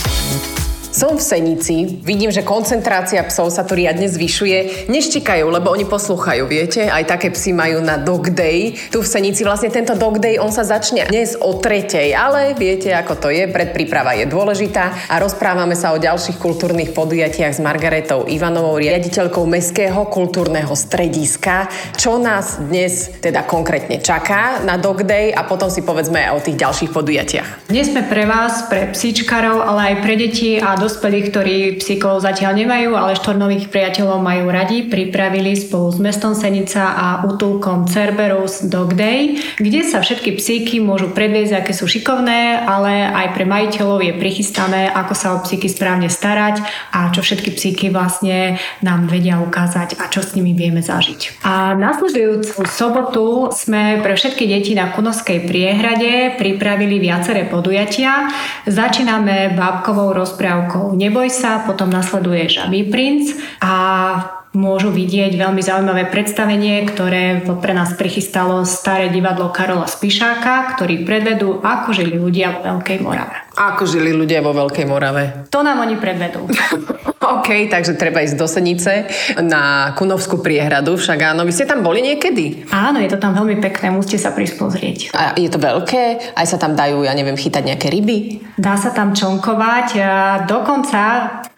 Som 1.02 1.18
v 1.18 1.26
Senici, 1.26 1.98
vidím, 2.06 2.30
že 2.30 2.46
koncentrácia 2.46 3.26
psov 3.26 3.50
sa 3.50 3.66
tu 3.66 3.74
riadne 3.74 4.06
zvyšuje. 4.06 4.86
Neštikajú, 4.86 5.50
lebo 5.50 5.74
oni 5.74 5.90
poslúchajú, 5.90 6.46
viete? 6.46 6.86
Aj 6.86 7.02
také 7.02 7.34
psy 7.34 7.58
majú 7.58 7.82
na 7.82 7.98
dog 7.98 8.30
day. 8.30 8.78
Tu 8.94 9.02
v 9.02 9.10
Senici 9.10 9.42
vlastne 9.42 9.74
tento 9.74 9.98
dog 9.98 10.22
day, 10.22 10.38
on 10.38 10.54
sa 10.54 10.62
začne 10.62 11.10
dnes 11.10 11.34
o 11.42 11.58
tretej, 11.58 12.14
ale 12.14 12.54
viete, 12.54 12.94
ako 12.94 13.18
to 13.18 13.34
je, 13.34 13.50
predpríprava 13.50 14.14
je 14.14 14.30
dôležitá 14.30 15.10
a 15.10 15.18
rozprávame 15.18 15.74
sa 15.74 15.90
o 15.90 15.98
ďalších 15.98 16.38
kultúrnych 16.38 16.94
podujatiach 16.94 17.58
s 17.58 17.66
Margaretou 17.66 18.30
Ivanovou, 18.30 18.78
riaditeľkou 18.78 19.42
Mestského 19.50 20.06
kultúrneho 20.06 20.78
strediska. 20.78 21.66
Čo 21.98 22.22
nás 22.22 22.62
dnes 22.62 23.10
teda 23.26 23.42
konkrétne 23.50 24.06
čaká 24.06 24.62
na 24.62 24.78
dog 24.78 25.02
day 25.02 25.34
a 25.34 25.50
potom 25.50 25.74
si 25.74 25.82
povedzme 25.82 26.30
aj 26.30 26.38
o 26.38 26.44
tých 26.46 26.62
ďalších 26.62 26.94
podujatiach. 26.94 27.74
Dnes 27.74 27.90
sme 27.90 28.06
pre 28.06 28.30
vás, 28.30 28.70
pre 28.70 28.94
psíčkarov, 28.94 29.66
ale 29.66 29.82
aj 29.82 29.96
pre 30.06 30.14
deti 30.14 30.62
a 30.62 30.78
dospelí, 30.92 31.32
ktorí 31.32 31.80
psíkov 31.80 32.20
zatiaľ 32.20 32.60
nemajú, 32.60 33.00
ale 33.00 33.16
štornových 33.16 33.72
priateľov 33.72 34.20
majú 34.20 34.52
radi, 34.52 34.92
pripravili 34.92 35.56
spolu 35.56 35.88
s 35.88 36.04
mestom 36.04 36.36
Senica 36.36 36.92
a 36.92 37.08
útulkom 37.24 37.88
Cerberus 37.88 38.68
Dog 38.68 39.00
Day, 39.00 39.40
kde 39.56 39.88
sa 39.88 40.04
všetky 40.04 40.36
psíky 40.36 40.84
môžu 40.84 41.16
predviesť, 41.16 41.64
aké 41.64 41.72
sú 41.72 41.88
šikovné, 41.88 42.68
ale 42.68 43.08
aj 43.08 43.32
pre 43.32 43.48
majiteľov 43.48 44.04
je 44.04 44.20
prichystané, 44.20 44.92
ako 44.92 45.14
sa 45.16 45.28
o 45.32 45.40
psíky 45.40 45.72
správne 45.72 46.12
starať 46.12 46.60
a 46.92 47.08
čo 47.16 47.24
všetky 47.24 47.56
psíky 47.56 47.88
vlastne 47.88 48.60
nám 48.84 49.08
vedia 49.08 49.40
ukázať 49.40 49.96
a 49.96 50.12
čo 50.12 50.20
s 50.20 50.36
nimi 50.36 50.52
vieme 50.52 50.84
zažiť. 50.84 51.48
A 51.48 51.72
nasledujúcu 51.80 52.68
sobotu 52.68 53.48
sme 53.56 54.04
pre 54.04 54.20
všetky 54.20 54.44
deti 54.44 54.76
na 54.76 54.92
Kunovskej 54.92 55.48
priehrade 55.48 56.36
pripravili 56.36 57.00
viaceré 57.00 57.48
podujatia. 57.48 58.28
Začíname 58.68 59.56
bábkovou 59.56 60.12
rozprávkou 60.12 60.81
rokov 60.82 60.98
Neboj 60.98 61.30
sa, 61.30 61.62
potom 61.62 61.94
nasleduje 61.94 62.50
Žabý 62.50 62.90
princ 62.90 63.38
a 63.62 64.41
môžu 64.52 64.92
vidieť 64.92 65.32
veľmi 65.40 65.64
zaujímavé 65.64 66.12
predstavenie, 66.12 66.84
ktoré 66.92 67.40
pre 67.64 67.72
nás 67.72 67.96
prichystalo 67.96 68.68
staré 68.68 69.08
divadlo 69.08 69.48
Karola 69.48 69.88
Spišáka, 69.88 70.76
ktorý 70.76 71.08
predvedú, 71.08 71.64
ako 71.64 71.96
žili 71.96 72.20
ľudia 72.20 72.60
vo 72.60 72.60
Veľkej 72.76 73.00
Morave. 73.00 73.36
Ako 73.56 73.84
žili 73.88 74.12
ľudia 74.12 74.44
vo 74.44 74.52
Veľkej 74.52 74.86
Morave? 74.88 75.24
To 75.52 75.64
nám 75.64 75.84
oni 75.84 75.96
predvedú. 75.96 76.48
OK, 77.40 77.72
takže 77.72 77.96
treba 77.96 78.26
ísť 78.26 78.36
do 78.36 78.48
Senice 78.50 79.08
na 79.40 79.96
Kunovskú 79.96 80.44
priehradu, 80.44 81.00
však 81.00 81.32
áno. 81.32 81.48
Vy 81.48 81.54
ste 81.56 81.70
tam 81.70 81.80
boli 81.80 82.04
niekedy? 82.04 82.68
Áno, 82.76 83.00
je 83.00 83.08
to 83.08 83.22
tam 83.22 83.32
veľmi 83.32 83.62
pekné, 83.64 83.94
musíte 83.94 84.20
sa 84.20 84.36
prispozrieť. 84.36 85.16
A 85.16 85.38
je 85.40 85.48
to 85.48 85.62
veľké? 85.62 86.36
Aj 86.36 86.48
sa 86.48 86.60
tam 86.60 86.76
dajú, 86.76 87.08
ja 87.08 87.16
neviem, 87.16 87.40
chytať 87.40 87.64
nejaké 87.64 87.88
ryby? 87.88 88.42
Dá 88.60 88.76
sa 88.76 88.92
tam 88.92 89.16
čonkovať. 89.16 89.88
A 90.02 90.14
dokonca 90.44 91.02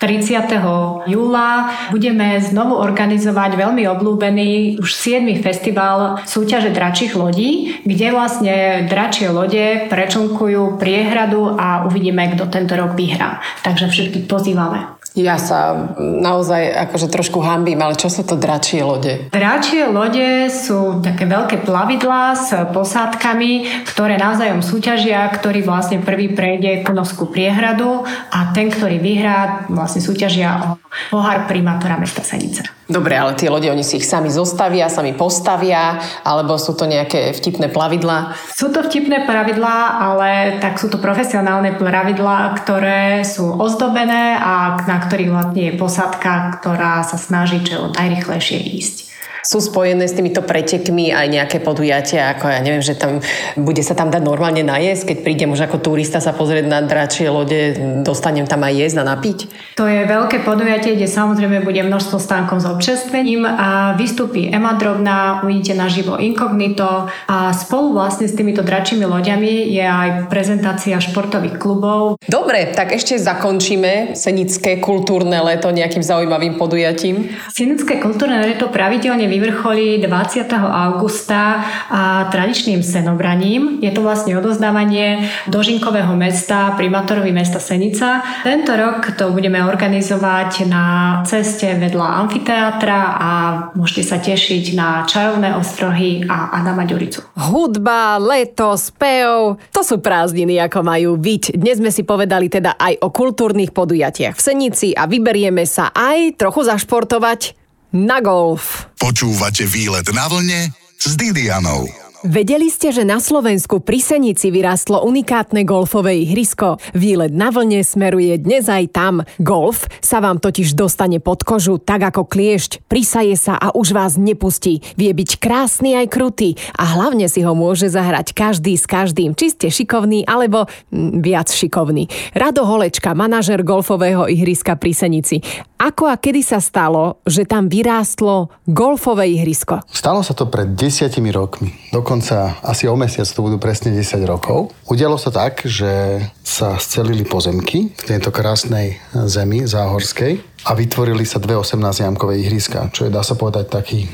30. 0.04 1.08
júla 1.08 1.72
budeme 1.88 2.36
znovu 2.44 2.76
organizovať 2.76 3.56
veľmi 3.56 3.88
obľúbený 3.88 4.84
už 4.84 4.90
7. 4.92 5.24
festival 5.40 6.20
súťaže 6.28 6.76
dračích 6.76 7.16
lodí, 7.16 7.80
kde 7.88 8.12
vlastne 8.12 8.84
dračie 8.92 9.32
lode 9.32 9.88
prečlnkujú 9.88 10.76
priehradu 10.76 11.56
a 11.56 11.88
uvidíme, 11.88 12.36
kto 12.36 12.52
tento 12.52 12.76
rok 12.76 13.00
vyhrá. 13.00 13.40
Takže 13.64 13.88
všetkých 13.88 14.28
pozývame. 14.28 15.03
Ja 15.14 15.38
sa 15.38 15.94
naozaj 16.02 16.90
akože 16.90 17.06
trošku 17.14 17.38
hambím, 17.46 17.78
ale 17.86 17.94
čo 17.94 18.10
sú 18.10 18.26
to 18.26 18.34
dračie 18.34 18.82
lode? 18.82 19.30
Dračie 19.30 19.86
lode 19.86 20.50
sú 20.50 21.06
také 21.06 21.30
veľké 21.30 21.62
plavidlá 21.62 22.34
s 22.34 22.50
posádkami, 22.74 23.86
ktoré 23.94 24.18
navzájom 24.18 24.66
súťažia, 24.66 25.30
ktorý 25.30 25.62
vlastne 25.62 26.02
prvý 26.02 26.34
prejde 26.34 26.82
Kunovskú 26.82 27.30
priehradu 27.30 28.02
a 28.34 28.50
ten, 28.58 28.74
ktorý 28.74 28.98
vyhrá, 28.98 29.70
vlastne 29.70 30.02
súťažia 30.02 30.50
o 30.66 30.82
pohár 31.14 31.46
primátora 31.46 32.02
mesta 32.02 32.26
Senice. 32.26 32.73
Dobre, 32.84 33.16
ale 33.16 33.40
tie 33.40 33.48
lode, 33.48 33.72
oni 33.72 33.80
si 33.80 34.04
ich 34.04 34.08
sami 34.08 34.28
zostavia, 34.28 34.92
sami 34.92 35.16
postavia, 35.16 36.04
alebo 36.28 36.60
sú 36.60 36.76
to 36.76 36.84
nejaké 36.84 37.32
vtipné 37.32 37.72
plavidlá? 37.72 38.36
Sú 38.52 38.76
to 38.76 38.84
vtipné 38.84 39.24
pravidlá, 39.24 40.04
ale 40.04 40.60
tak 40.60 40.76
sú 40.76 40.92
to 40.92 41.00
profesionálne 41.00 41.80
pravidlá, 41.80 42.60
ktoré 42.60 43.24
sú 43.24 43.56
ozdobené 43.56 44.36
a 44.36 44.76
na 44.84 45.00
ktorých 45.00 45.32
vlastne 45.32 45.64
je 45.72 45.80
posádka, 45.80 46.60
ktorá 46.60 47.08
sa 47.08 47.16
snaží 47.16 47.64
čo 47.64 47.88
najrychlejšie 47.96 48.60
ísť 48.60 49.13
sú 49.44 49.60
spojené 49.60 50.08
s 50.08 50.16
týmito 50.16 50.40
pretekmi 50.40 51.12
aj 51.12 51.28
nejaké 51.28 51.58
podujatia, 51.60 52.32
ako 52.34 52.48
ja 52.48 52.60
neviem, 52.64 52.80
že 52.80 52.96
tam 52.96 53.20
bude 53.60 53.84
sa 53.84 53.94
tam 53.94 54.08
dať 54.08 54.24
normálne 54.24 54.64
najesť, 54.64 55.14
keď 55.14 55.18
prídem 55.22 55.50
už 55.52 55.68
ako 55.68 55.84
turista 55.84 56.24
sa 56.24 56.32
pozrieť 56.32 56.66
na 56.66 56.80
dračie 56.80 57.28
lode, 57.28 57.76
dostanem 58.02 58.48
tam 58.48 58.64
aj 58.64 58.74
jesť 58.74 58.98
a 59.04 59.10
napiť? 59.14 59.40
To 59.76 59.84
je 59.84 60.08
veľké 60.08 60.48
podujatie, 60.48 60.96
kde 60.96 61.12
samozrejme 61.12 61.62
bude 61.68 61.84
množstvo 61.84 62.18
stánkov 62.18 62.64
s 62.64 62.68
občerstvením 62.72 63.44
a 63.44 64.00
vystúpi 64.00 64.48
Ema 64.48 64.80
Drobná, 64.80 65.44
uvidíte 65.44 65.76
naživo 65.76 66.16
Incognito 66.16 67.12
a 67.28 67.52
spolu 67.52 68.00
vlastne 68.00 68.32
s 68.32 68.34
týmito 68.34 68.64
dračími 68.64 69.04
loďami 69.04 69.76
je 69.76 69.84
aj 69.84 70.10
prezentácia 70.32 70.96
športových 71.04 71.60
klubov. 71.60 72.16
Dobre, 72.24 72.72
tak 72.72 72.96
ešte 72.96 73.20
zakončíme 73.20 74.16
Senické 74.16 74.80
kultúrne 74.80 75.44
leto 75.44 75.68
nejakým 75.68 76.06
zaujímavým 76.06 76.56
podujatím. 76.56 77.36
Senické 77.52 78.00
kultúrne 78.00 78.40
leto 78.40 78.72
pravidelne 78.72 79.28
vyvrcholí 79.34 79.98
20. 80.06 80.54
augusta 80.54 81.66
a 81.90 82.30
tradičným 82.30 82.86
senobraním. 82.86 83.82
Je 83.82 83.90
to 83.90 84.06
vlastne 84.06 84.38
odozdávanie 84.38 85.26
dožinkového 85.50 86.14
mesta 86.14 86.78
primátorovi 86.78 87.34
mesta 87.34 87.58
Senica. 87.58 88.22
Tento 88.46 88.78
rok 88.78 89.18
to 89.18 89.34
budeme 89.34 89.58
organizovať 89.66 90.70
na 90.70 90.86
ceste 91.26 91.74
vedľa 91.74 92.22
amfiteátra 92.22 93.00
a 93.18 93.32
môžete 93.74 94.04
sa 94.06 94.18
tešiť 94.22 94.78
na 94.78 95.02
čarovné 95.10 95.58
ostrohy 95.58 96.30
a 96.30 96.54
Adama 96.62 96.86
Ďuricu. 96.86 97.26
Hudba, 97.34 98.22
leto, 98.22 98.78
spev, 98.78 99.58
to 99.74 99.82
sú 99.82 99.98
prázdniny, 99.98 100.62
ako 100.62 100.86
majú 100.86 101.18
byť. 101.18 101.58
Dnes 101.58 101.82
sme 101.82 101.90
si 101.90 102.06
povedali 102.06 102.54
teda 102.54 102.78
aj 102.78 103.02
o 103.02 103.10
kultúrnych 103.10 103.74
podujatiach 103.74 104.38
v 104.38 104.46
Senici 104.46 104.94
a 104.94 105.10
vyberieme 105.10 105.66
sa 105.66 105.90
aj 105.90 106.38
trochu 106.38 106.70
zašportovať 106.70 107.63
na 107.94 108.18
golf. 108.26 108.90
Počúvate 108.98 109.70
výlet 109.70 110.10
na 110.10 110.26
vlne 110.26 110.74
s 110.98 111.14
Didianou. 111.14 111.86
Vedeli 112.24 112.72
ste, 112.72 112.96
že 112.96 113.04
na 113.04 113.20
Slovensku 113.20 113.84
pri 113.84 114.00
Senici 114.00 114.48
vyrástlo 114.48 115.04
unikátne 115.04 115.68
golfové 115.68 116.24
ihrisko? 116.24 116.80
Výlet 116.96 117.36
na 117.36 117.52
vlne 117.52 117.84
smeruje 117.84 118.40
dnes 118.40 118.72
aj 118.72 118.96
tam. 118.96 119.28
Golf 119.44 119.92
sa 120.00 120.24
vám 120.24 120.40
totiž 120.40 120.72
dostane 120.72 121.20
pod 121.20 121.44
kožu, 121.44 121.84
tak 121.84 122.00
ako 122.08 122.24
kliešť, 122.24 122.88
prisaje 122.88 123.36
sa 123.36 123.60
a 123.60 123.76
už 123.76 123.92
vás 123.92 124.16
nepustí. 124.16 124.80
Vie 124.96 125.12
byť 125.12 125.36
krásny 125.36 126.00
aj 126.00 126.08
krutý 126.16 126.56
a 126.80 126.96
hlavne 126.96 127.28
si 127.28 127.44
ho 127.44 127.52
môže 127.52 127.92
zahrať 127.92 128.32
každý 128.32 128.80
s 128.80 128.88
každým, 128.88 129.36
či 129.36 129.52
ste 129.52 129.68
šikovný 129.68 130.24
alebo 130.24 130.72
mm, 130.96 131.20
viac 131.20 131.52
šikovný. 131.52 132.08
Rado 132.32 132.64
Holečka, 132.64 133.12
manažer 133.12 133.68
golfového 133.68 134.32
ihriska 134.32 134.80
pri 134.80 134.96
Senici. 134.96 135.44
Ako 135.84 136.08
a 136.08 136.16
kedy 136.16 136.48
sa 136.48 136.64
stalo, 136.64 137.20
že 137.28 137.44
tam 137.44 137.68
vyrástlo 137.68 138.48
golfové 138.64 139.36
ihrisko? 139.36 139.84
Stalo 139.92 140.24
sa 140.24 140.32
to 140.32 140.48
pred 140.48 140.80
desiatimi 140.80 141.28
rokmi. 141.28 141.76
Dokonca 141.92 142.64
asi 142.64 142.88
o 142.88 142.96
mesiac 142.96 143.28
to 143.28 143.44
budú 143.44 143.60
presne 143.60 143.92
10 143.92 144.24
rokov. 144.24 144.72
Udialo 144.88 145.20
sa 145.20 145.28
tak, 145.28 145.68
že 145.68 146.24
sa 146.40 146.80
scelili 146.80 147.28
pozemky 147.28 147.92
v 147.92 148.04
tejto 148.08 148.32
krásnej 148.32 148.96
zemi 149.28 149.68
záhorskej 149.68 150.40
a 150.64 150.72
vytvorili 150.72 151.28
sa 151.28 151.44
dve 151.44 151.60
18-jamkové 151.60 152.40
ihriska, 152.40 152.88
čo 152.96 153.04
je 153.04 153.12
dá 153.12 153.20
sa 153.20 153.36
povedať 153.36 153.68
taký 153.68 154.08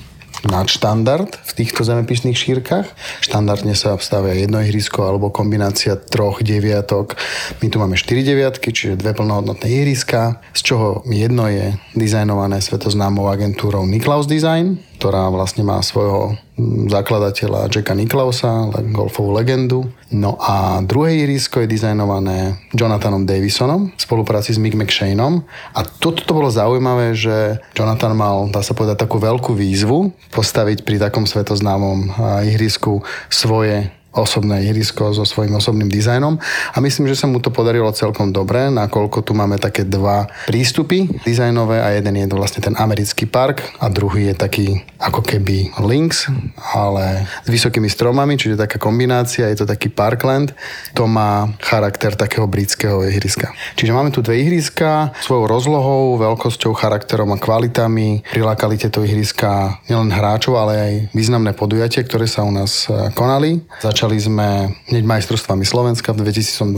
nadštandard 0.47 1.31
v 1.35 1.51
týchto 1.51 1.83
zemepisných 1.83 2.37
šírkach. 2.37 2.87
Štandardne 3.19 3.75
sa 3.75 3.99
stavia 3.99 4.35
jedno 4.35 4.63
ihrisko 4.63 5.03
alebo 5.03 5.33
kombinácia 5.33 5.99
troch 5.99 6.39
deviatok. 6.39 7.19
My 7.59 7.67
tu 7.67 7.79
máme 7.79 7.99
4 7.99 8.23
deviatky, 8.23 8.71
čiže 8.71 8.99
dve 8.99 9.11
plnohodnotné 9.15 9.67
ihriska, 9.67 10.39
z 10.55 10.61
čoho 10.63 11.03
jedno 11.07 11.51
je 11.51 11.75
dizajnované 11.95 12.63
svetoznámou 12.63 13.27
agentúrou 13.27 13.83
Niklaus 13.83 14.27
Design, 14.27 14.79
ktorá 14.99 15.31
vlastne 15.31 15.63
má 15.63 15.79
svojho 15.79 16.35
mm, 16.59 16.91
zakladateľa 16.91 17.71
Jacka 17.71 17.95
Nicklausa, 17.95 18.67
golfovú 18.91 19.31
legendu. 19.31 19.87
No 20.11 20.35
a 20.43 20.83
druhé 20.83 21.23
ihrisko 21.23 21.63
je 21.63 21.71
dizajnované 21.71 22.59
Jonathanom 22.75 23.23
Davisonom 23.23 23.95
v 23.95 23.99
spolupráci 24.03 24.51
s 24.51 24.59
Mick 24.59 24.75
McShaneom. 24.75 25.47
A 25.71 25.87
toto 25.87 26.19
to 26.27 26.35
bolo 26.35 26.51
zaujímavé, 26.51 27.15
že 27.15 27.63
Jonathan 27.71 28.11
mal, 28.11 28.51
dá 28.51 28.59
sa 28.59 28.75
povedať, 28.75 28.99
takú 28.99 29.23
veľkú 29.23 29.55
výzvu 29.55 30.11
postaviť 30.35 30.83
pri 30.83 30.99
takom 30.99 31.23
svetoznámom 31.23 32.19
ihrisku 32.43 32.99
svoje 33.31 33.87
osobné 34.13 34.65
ihrisko 34.65 35.13
so 35.13 35.25
svojím 35.25 35.55
osobným 35.61 35.89
dizajnom 35.89 36.41
a 36.73 36.77
myslím, 36.81 37.05
že 37.09 37.19
sa 37.19 37.29
mu 37.29 37.37
to 37.37 37.53
podarilo 37.53 37.93
celkom 37.93 38.33
dobre, 38.33 38.73
nakoľko 38.73 39.21
tu 39.21 39.37
máme 39.37 39.61
také 39.61 39.85
dva 39.85 40.25
prístupy 40.49 41.05
dizajnové 41.25 41.81
a 41.81 41.93
jeden 41.93 42.17
je 42.17 42.25
vlastne 42.33 42.61
ten 42.65 42.73
americký 42.73 43.29
park 43.29 43.61
a 43.77 43.89
druhý 43.89 44.33
je 44.33 44.35
taký 44.35 44.67
ako 44.99 45.23
keby 45.23 45.71
links, 45.79 46.27
ale 46.75 47.23
s 47.45 47.47
vysokými 47.47 47.87
stromami, 47.87 48.35
čiže 48.35 48.59
taká 48.59 48.75
kombinácia, 48.75 49.47
je 49.47 49.63
to 49.63 49.65
taký 49.69 49.87
parkland, 49.87 50.51
to 50.91 51.07
má 51.07 51.47
charakter 51.63 52.19
takého 52.19 52.43
britského 52.51 53.07
ihriska. 53.07 53.55
Čiže 53.79 53.95
máme 53.95 54.11
tu 54.11 54.19
dve 54.19 54.43
ihriska, 54.43 55.15
svojou 55.23 55.47
rozlohou, 55.47 56.19
veľkosťou, 56.19 56.75
charakterom 56.75 57.31
a 57.31 57.39
kvalitami. 57.39 58.27
Prilákali 58.27 58.75
tieto 58.75 58.99
ihriska 58.99 59.79
nielen 59.87 60.11
hráčov, 60.11 60.59
ale 60.59 60.73
aj 60.75 60.93
významné 61.15 61.55
podujatie, 61.55 62.03
ktoré 62.03 62.27
sa 62.27 62.43
u 62.43 62.51
nás 62.51 62.91
eh, 62.91 63.07
konali. 63.15 63.63
Začali 63.99 64.15
sme 64.15 64.79
hneď 64.87 65.03
majstrovstvami 65.03 65.67
Slovenska 65.67 66.15
v 66.15 66.23
2012. 66.31 66.71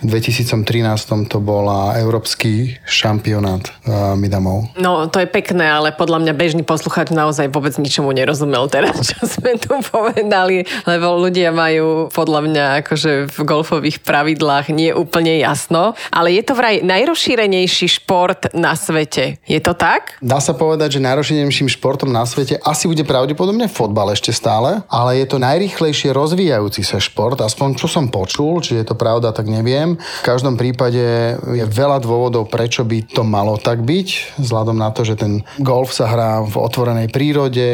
V 0.00 0.08
2013 0.08 1.28
to 1.28 1.44
bola 1.44 1.92
Európsky 2.00 2.80
šampionát 2.88 3.68
uh, 3.68 4.16
Midamov. 4.16 4.72
No, 4.80 5.12
to 5.12 5.20
je 5.20 5.28
pekné, 5.28 5.68
ale 5.68 5.92
podľa 5.92 6.24
mňa 6.24 6.32
bežný 6.32 6.64
posluchač 6.64 7.12
naozaj 7.12 7.52
vôbec 7.52 7.76
ničomu 7.76 8.16
nerozumel 8.16 8.64
teraz, 8.72 8.96
čo 9.12 9.28
sme 9.28 9.60
tu 9.60 9.76
povedali, 9.92 10.64
lebo 10.88 11.20
ľudia 11.20 11.52
majú 11.52 12.08
podľa 12.08 12.40
mňa 12.48 12.64
akože 12.80 13.28
v 13.28 13.38
golfových 13.44 14.00
pravidlách 14.00 14.72
nie 14.72 14.88
úplne 14.88 15.36
jasno, 15.36 15.92
ale 16.08 16.32
je 16.32 16.48
to 16.48 16.56
vraj 16.56 16.80
najrozšírenejší 16.80 18.00
šport 18.00 18.56
na 18.56 18.72
svete. 18.72 19.36
Je 19.44 19.60
to 19.60 19.76
tak? 19.76 20.16
Dá 20.24 20.40
sa 20.40 20.56
povedať, 20.56 20.96
že 20.96 21.04
najrozšírenejším 21.04 21.68
športom 21.76 22.08
na 22.08 22.24
svete 22.24 22.56
asi 22.64 22.88
bude 22.88 23.04
pravdepodobne 23.04 23.68
fotbal 23.68 24.16
ešte 24.16 24.32
stále, 24.32 24.80
ale 24.88 25.20
je 25.20 25.28
to 25.28 25.36
najrýchlejšie 25.36 26.21
rozvíjajúci 26.22 26.86
sa 26.86 27.02
šport, 27.02 27.34
aspoň 27.42 27.74
čo 27.74 27.90
som 27.90 28.06
počul, 28.06 28.62
či 28.62 28.78
je 28.78 28.86
to 28.86 28.94
pravda, 28.94 29.34
tak 29.34 29.50
neviem. 29.50 29.98
V 29.98 30.22
každom 30.22 30.54
prípade 30.54 31.34
je 31.42 31.64
veľa 31.66 31.98
dôvodov, 31.98 32.46
prečo 32.46 32.86
by 32.86 33.02
to 33.10 33.26
malo 33.26 33.58
tak 33.58 33.82
byť, 33.82 34.38
vzhľadom 34.38 34.78
na 34.78 34.94
to, 34.94 35.02
že 35.02 35.18
ten 35.18 35.42
golf 35.58 35.90
sa 35.90 36.06
hrá 36.06 36.46
v 36.46 36.54
otvorenej 36.62 37.10
prírode, 37.10 37.66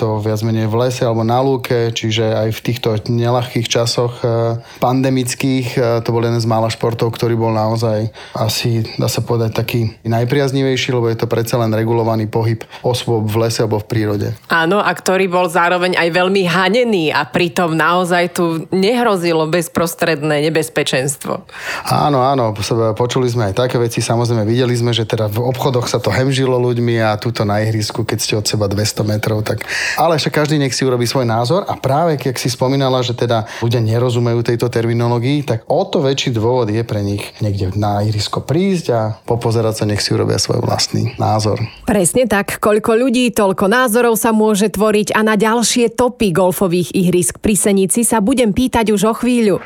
to 0.00 0.16
viac 0.24 0.40
menej 0.40 0.72
v 0.72 0.88
lese 0.88 1.04
alebo 1.04 1.20
na 1.20 1.44
lúke, 1.44 1.92
čiže 1.92 2.24
aj 2.24 2.48
v 2.56 2.60
týchto 2.64 2.88
nelahkých 3.10 3.68
časoch 3.68 4.24
eh, 4.24 4.56
pandemických 4.80 5.66
eh, 5.76 5.82
to 6.00 6.08
bol 6.16 6.24
jeden 6.24 6.40
z 6.40 6.48
mála 6.48 6.72
športov, 6.72 7.12
ktorý 7.12 7.36
bol 7.36 7.52
naozaj 7.52 8.08
asi, 8.32 8.86
dá 8.96 9.10
sa 9.10 9.20
povedať, 9.20 9.52
taký 9.52 9.80
najpriaznivejší, 10.08 10.96
lebo 10.96 11.12
je 11.12 11.20
to 11.20 11.28
predsa 11.28 11.60
len 11.60 11.74
regulovaný 11.74 12.30
pohyb 12.30 12.64
osôb 12.80 13.28
v 13.28 13.36
lese 13.44 13.60
alebo 13.60 13.82
v 13.82 13.90
prírode. 13.90 14.28
Áno, 14.48 14.80
a 14.80 14.90
ktorý 14.90 15.28
bol 15.28 15.50
zároveň 15.50 15.98
aj 15.98 16.08
veľmi 16.08 16.42
hanený 16.46 17.12
a 17.12 17.26
pritom 17.28 17.74
na 17.74 17.89
naozaj 17.90 18.24
tu 18.30 18.70
nehrozilo 18.70 19.50
bezprostredné 19.50 20.46
nebezpečenstvo. 20.46 21.42
Áno, 21.90 22.22
áno, 22.22 22.54
počuli 22.94 23.26
sme 23.26 23.50
aj 23.50 23.66
také 23.66 23.82
veci, 23.82 23.98
samozrejme 23.98 24.46
videli 24.46 24.78
sme, 24.78 24.94
že 24.94 25.02
teda 25.02 25.26
v 25.26 25.42
obchodoch 25.42 25.90
sa 25.90 25.98
to 25.98 26.14
hemžilo 26.14 26.54
ľuďmi 26.54 27.02
a 27.02 27.18
túto 27.18 27.42
na 27.42 27.58
ihrisku, 27.58 28.06
keď 28.06 28.18
ste 28.22 28.34
od 28.38 28.46
seba 28.46 28.70
200 28.70 29.10
metrov, 29.10 29.42
tak... 29.42 29.66
Ale 29.98 30.22
však 30.22 30.38
každý 30.38 30.62
nech 30.62 30.70
si 30.70 30.86
urobí 30.86 31.02
svoj 31.10 31.26
názor 31.26 31.66
a 31.66 31.74
práve 31.74 32.14
keď 32.14 32.38
si 32.38 32.46
spomínala, 32.46 33.02
že 33.02 33.18
teda 33.18 33.50
ľudia 33.58 33.82
nerozumejú 33.82 34.46
tejto 34.46 34.70
terminológii, 34.70 35.42
tak 35.42 35.66
o 35.66 35.82
to 35.82 35.98
väčší 35.98 36.30
dôvod 36.30 36.70
je 36.70 36.86
pre 36.86 37.02
nich 37.02 37.26
niekde 37.42 37.74
na 37.74 38.06
ihrisko 38.06 38.46
prísť 38.46 38.86
a 38.94 39.00
popozerať 39.26 39.82
sa, 39.82 39.84
nech 39.90 39.98
si 39.98 40.14
urobia 40.14 40.38
svoj 40.38 40.62
vlastný 40.62 41.18
názor. 41.18 41.58
Presne 41.88 42.30
tak, 42.30 42.62
koľko 42.62 42.94
ľudí, 42.94 43.34
toľko 43.34 43.66
názorov 43.66 44.14
sa 44.14 44.30
môže 44.30 44.70
tvoriť 44.70 45.16
a 45.16 45.26
na 45.26 45.34
ďalšie 45.34 45.90
topy 45.96 46.30
golfových 46.30 46.94
ihrisk 46.94 47.42
pri 47.42 47.56
Senici 47.80 48.04
sa 48.04 48.20
budem 48.20 48.52
pýtať 48.52 48.92
už 48.92 49.08
o 49.08 49.14
chvíľu. 49.16 49.56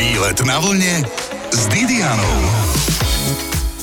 Výlet 0.00 0.40
na 0.48 0.56
vlne 0.56 1.04
s 1.52 1.68
Didianou. 1.68 2.32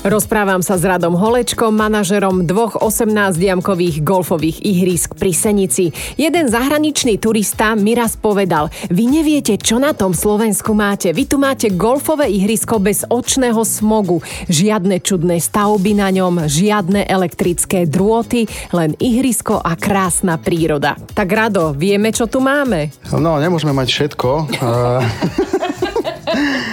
Rozprávam 0.03 0.59
sa 0.59 0.75
s 0.75 0.83
Radom 0.83 1.15
Holečkom, 1.15 1.71
manažerom 1.79 2.43
dvoch 2.43 2.75
18-diamkových 2.75 4.03
golfových 4.03 4.59
ihrisk 4.59 5.15
pri 5.15 5.31
Senici. 5.31 5.95
Jeden 6.19 6.51
zahraničný 6.51 7.15
turista 7.15 7.71
mi 7.71 7.95
raz 7.95 8.19
povedal, 8.19 8.67
vy 8.91 9.07
neviete, 9.07 9.55
čo 9.55 9.79
na 9.79 9.95
tom 9.95 10.11
Slovensku 10.11 10.75
máte. 10.75 11.15
Vy 11.15 11.23
tu 11.31 11.39
máte 11.39 11.71
golfové 11.71 12.27
ihrisko 12.27 12.83
bez 12.83 13.07
očného 13.07 13.63
smogu. 13.63 14.19
Žiadne 14.51 14.99
čudné 14.99 15.39
stavby 15.39 15.95
na 15.95 16.11
ňom, 16.11 16.51
žiadne 16.51 17.07
elektrické 17.07 17.87
drôty, 17.87 18.43
len 18.75 18.99
ihrisko 18.99 19.63
a 19.63 19.79
krásna 19.79 20.35
príroda. 20.35 20.99
Tak 21.15 21.31
Rado, 21.31 21.71
vieme, 21.71 22.11
čo 22.11 22.27
tu 22.27 22.43
máme? 22.43 22.91
No, 23.07 23.39
nemôžeme 23.39 23.71
mať 23.71 23.87
všetko. 23.87 24.29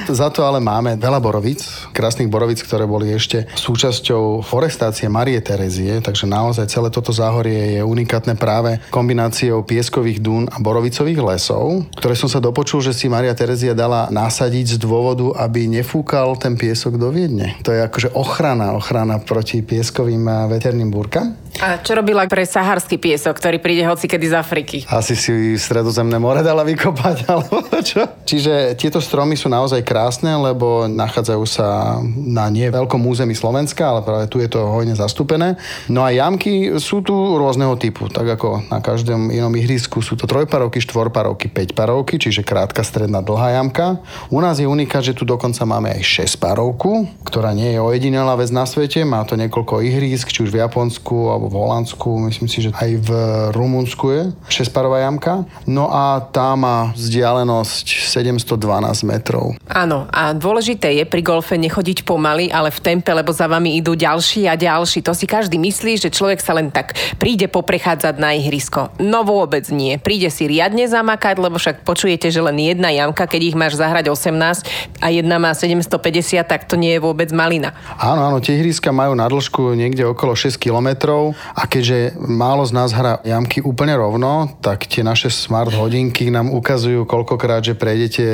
Za 0.08 0.32
to 0.32 0.46
ale 0.46 0.62
máme 0.62 0.96
veľa 0.96 1.20
borovic, 1.20 1.60
krásnych 1.92 2.30
borovic, 2.32 2.62
ktoré 2.64 2.88
boli 2.88 3.12
ešte 3.12 3.44
súčasťou 3.52 4.40
forestácie 4.40 5.10
Marie 5.10 5.38
Terezie, 5.44 6.00
takže 6.00 6.24
naozaj 6.24 6.70
celé 6.70 6.88
toto 6.88 7.12
záhorie 7.12 7.78
je 7.78 7.82
unikátne 7.84 8.38
práve 8.38 8.80
kombináciou 8.88 9.66
pieskových 9.66 10.22
dún 10.22 10.44
a 10.48 10.56
borovicových 10.62 11.20
lesov, 11.20 11.84
ktoré 11.98 12.14
som 12.16 12.30
sa 12.30 12.40
dopočul, 12.40 12.80
že 12.80 12.96
si 12.96 13.10
Maria 13.10 13.36
Terezia 13.36 13.76
dala 13.76 14.08
nasadiť 14.08 14.76
z 14.76 14.82
dôvodu, 14.82 15.36
aby 15.40 15.68
nefúkal 15.68 16.38
ten 16.40 16.56
piesok 16.56 16.96
do 16.96 17.10
Viedne. 17.10 17.58
To 17.66 17.74
je 17.74 17.80
akože 17.84 18.14
ochrana, 18.14 18.76
ochrana 18.78 19.18
proti 19.20 19.60
pieskovým 19.60 20.22
a 20.30 20.46
veterným 20.46 20.88
búrkam. 20.88 21.34
A 21.58 21.82
čo 21.82 21.98
robila 21.98 22.24
pre 22.30 22.46
saharský 22.46 22.96
piesok, 22.96 23.36
ktorý 23.36 23.58
príde 23.58 23.82
hoci 23.84 24.06
kedy 24.06 24.26
z 24.30 24.34
Afriky? 24.38 24.78
Asi 24.86 25.18
si 25.18 25.58
stredozemné 25.58 26.16
more 26.16 26.40
dala 26.46 26.62
vykopať, 26.62 27.16
alebo 27.32 27.60
čo? 27.82 28.06
Čiže 28.24 28.78
tieto 28.78 29.02
stromy 29.02 29.34
sú 29.34 29.50
naozaj 29.50 29.82
krásne 29.90 30.30
lebo 30.38 30.86
nachádzajú 30.86 31.44
sa 31.50 31.98
na 32.14 32.46
nie 32.46 32.70
veľkom 32.70 33.02
území 33.02 33.34
Slovenska, 33.34 33.90
ale 33.90 34.06
práve 34.06 34.30
tu 34.30 34.38
je 34.38 34.46
to 34.46 34.62
hojne 34.62 34.94
zastúpené. 34.94 35.58
No 35.90 36.06
a 36.06 36.14
jamky 36.14 36.78
sú 36.78 37.02
tu 37.02 37.12
rôzneho 37.14 37.74
typu, 37.74 38.06
tak 38.06 38.38
ako 38.38 38.70
na 38.70 38.78
každom 38.78 39.34
inom 39.34 39.50
ihrisku 39.58 39.98
sú 39.98 40.14
to 40.14 40.30
trojparovky, 40.30 40.78
štvorparovky, 40.78 41.50
päťparovky, 41.50 42.22
čiže 42.22 42.46
krátka, 42.46 42.86
stredná, 42.86 43.18
dlhá 43.18 43.58
jamka. 43.58 43.98
U 44.30 44.38
nás 44.38 44.62
je 44.62 44.70
unika, 44.70 45.02
že 45.02 45.16
tu 45.16 45.26
dokonca 45.26 45.66
máme 45.66 45.90
aj 45.90 46.06
šesťparovku, 46.06 47.24
ktorá 47.26 47.50
nie 47.50 47.74
je 47.74 47.82
ojedinelá 47.82 48.38
vec 48.38 48.54
na 48.54 48.68
svete, 48.68 49.02
má 49.02 49.26
to 49.26 49.34
niekoľko 49.34 49.82
ihrisk, 49.82 50.30
či 50.30 50.46
už 50.46 50.54
v 50.54 50.62
Japonsku 50.62 51.34
alebo 51.34 51.50
v 51.50 51.58
Holandsku, 51.58 52.30
myslím 52.30 52.46
si, 52.46 52.68
že 52.68 52.70
aj 52.76 52.90
v 53.02 53.10
Rumunsku 53.56 54.06
je 54.12 54.22
šesťparová 54.52 55.02
jamka. 55.08 55.48
No 55.64 55.88
a 55.90 56.20
tá 56.20 56.52
má 56.54 56.92
vzdialenosť 56.92 57.86
712 58.12 59.08
metrov. 59.08 59.56
Áno, 59.64 59.79
Áno, 59.80 60.04
a 60.12 60.36
dôležité 60.36 60.92
je 60.92 61.08
pri 61.08 61.24
golfe 61.24 61.56
nechodiť 61.56 62.04
pomaly, 62.04 62.52
ale 62.52 62.68
v 62.68 62.84
tempe, 62.84 63.16
lebo 63.16 63.32
za 63.32 63.48
vami 63.48 63.80
idú 63.80 63.96
ďalší 63.96 64.44
a 64.44 64.52
ďalší. 64.52 65.00
To 65.00 65.16
si 65.16 65.24
každý 65.24 65.56
myslí, 65.56 65.96
že 65.96 66.12
človek 66.12 66.44
sa 66.44 66.52
len 66.52 66.68
tak 66.68 66.92
príde 67.16 67.48
poprechádzať 67.48 68.14
na 68.20 68.36
ihrisko. 68.36 68.92
No 69.00 69.24
vôbec 69.24 69.64
nie. 69.72 69.96
Príde 69.96 70.28
si 70.28 70.44
riadne 70.44 70.84
zamakať, 70.84 71.40
lebo 71.40 71.56
však 71.56 71.80
počujete, 71.88 72.28
že 72.28 72.44
len 72.44 72.60
jedna 72.60 72.92
jamka, 72.92 73.24
keď 73.24 73.40
ich 73.40 73.56
máš 73.56 73.80
zahrať 73.80 74.12
18 74.12 75.00
a 75.00 75.06
jedna 75.08 75.40
má 75.40 75.56
750, 75.56 76.44
tak 76.44 76.68
to 76.68 76.76
nie 76.76 76.92
je 76.92 77.00
vôbec 77.00 77.32
malina. 77.32 77.72
Áno, 77.96 78.28
áno, 78.28 78.44
tie 78.44 78.60
ihriska 78.60 78.92
majú 78.92 79.16
na 79.16 79.32
dĺžku 79.32 79.72
niekde 79.80 80.04
okolo 80.04 80.36
6 80.36 80.60
km 80.60 81.24
a 81.56 81.64
keďže 81.64 82.20
málo 82.20 82.68
z 82.68 82.76
nás 82.76 82.92
hrá 82.92 83.24
jamky 83.24 83.64
úplne 83.64 83.96
rovno, 83.96 84.52
tak 84.60 84.84
tie 84.84 85.00
naše 85.00 85.32
smart 85.32 85.72
hodinky 85.72 86.28
nám 86.28 86.52
ukazujú 86.52 87.08
koľkokrát, 87.08 87.64
že 87.64 87.72
prejdete 87.72 88.24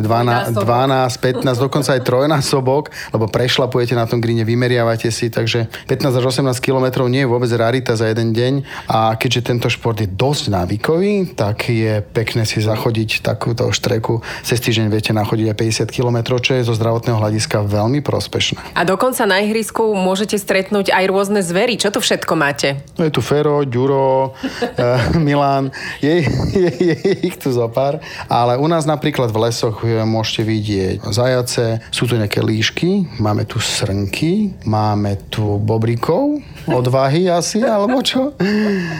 12, 0.00 0.56
12 0.56 0.85
12, 0.86 1.42
15, 1.42 1.58
dokonca 1.58 1.98
aj 1.98 2.06
trojnásobok, 2.06 2.94
lebo 3.10 3.26
prešlapujete 3.26 3.98
na 3.98 4.06
tom 4.06 4.22
gríne, 4.22 4.46
vymeriavate 4.46 5.10
si, 5.10 5.26
takže 5.26 5.66
15 5.90 6.14
až 6.14 6.24
18 6.30 6.62
km 6.62 7.02
nie 7.10 7.26
je 7.26 7.28
vôbec 7.28 7.50
rarita 7.50 7.98
za 7.98 8.06
jeden 8.06 8.30
deň 8.30 8.86
a 8.86 9.18
keďže 9.18 9.50
tento 9.50 9.66
šport 9.66 9.98
je 9.98 10.06
dosť 10.06 10.54
návykový, 10.54 11.34
tak 11.34 11.66
je 11.74 11.98
pekné 12.14 12.46
si 12.46 12.62
zachodiť 12.62 13.26
takúto 13.26 13.66
štreku. 13.74 14.22
Cez 14.46 14.62
týždeň 14.62 14.86
viete 14.86 15.10
nachodiť 15.10 15.50
aj 15.50 15.90
50 15.90 15.90
km, 15.90 16.38
čo 16.38 16.54
je 16.54 16.62
zo 16.62 16.78
zdravotného 16.78 17.18
hľadiska 17.18 17.66
veľmi 17.66 17.98
prospešné. 18.06 18.78
A 18.78 18.86
dokonca 18.86 19.26
na 19.26 19.42
ihrisku 19.42 19.82
môžete 19.98 20.38
stretnúť 20.38 20.94
aj 20.94 21.04
rôzne 21.10 21.42
zvery. 21.42 21.74
Čo 21.74 21.90
tu 21.90 21.98
všetko 21.98 22.38
máte? 22.38 22.78
No 22.94 23.02
je 23.02 23.10
tu 23.10 23.18
Fero, 23.18 23.66
Ďuro, 23.66 24.30
uh, 24.30 25.18
Milan, 25.26 25.74
je, 25.98 26.22
je, 26.54 26.70
je, 26.70 26.94
je 26.94 27.14
ich 27.26 27.34
tu 27.42 27.50
zo 27.50 27.66
pár, 27.66 27.98
ale 28.30 28.54
u 28.54 28.70
nás 28.70 28.86
napríklad 28.86 29.34
v 29.34 29.50
lesoch 29.50 29.82
môžete 30.06 30.46
vidieť 30.46 30.75
vidieť 30.76 31.08
zajace, 31.08 31.80
sú 31.88 32.04
tu 32.04 32.20
nejaké 32.20 32.44
líšky, 32.44 33.16
máme 33.16 33.48
tu 33.48 33.56
srnky, 33.56 34.52
máme 34.68 35.16
tu 35.32 35.56
bobrikov, 35.56 36.44
odvahy 36.68 37.32
asi, 37.32 37.64
alebo 37.64 38.04
čo? 38.04 38.36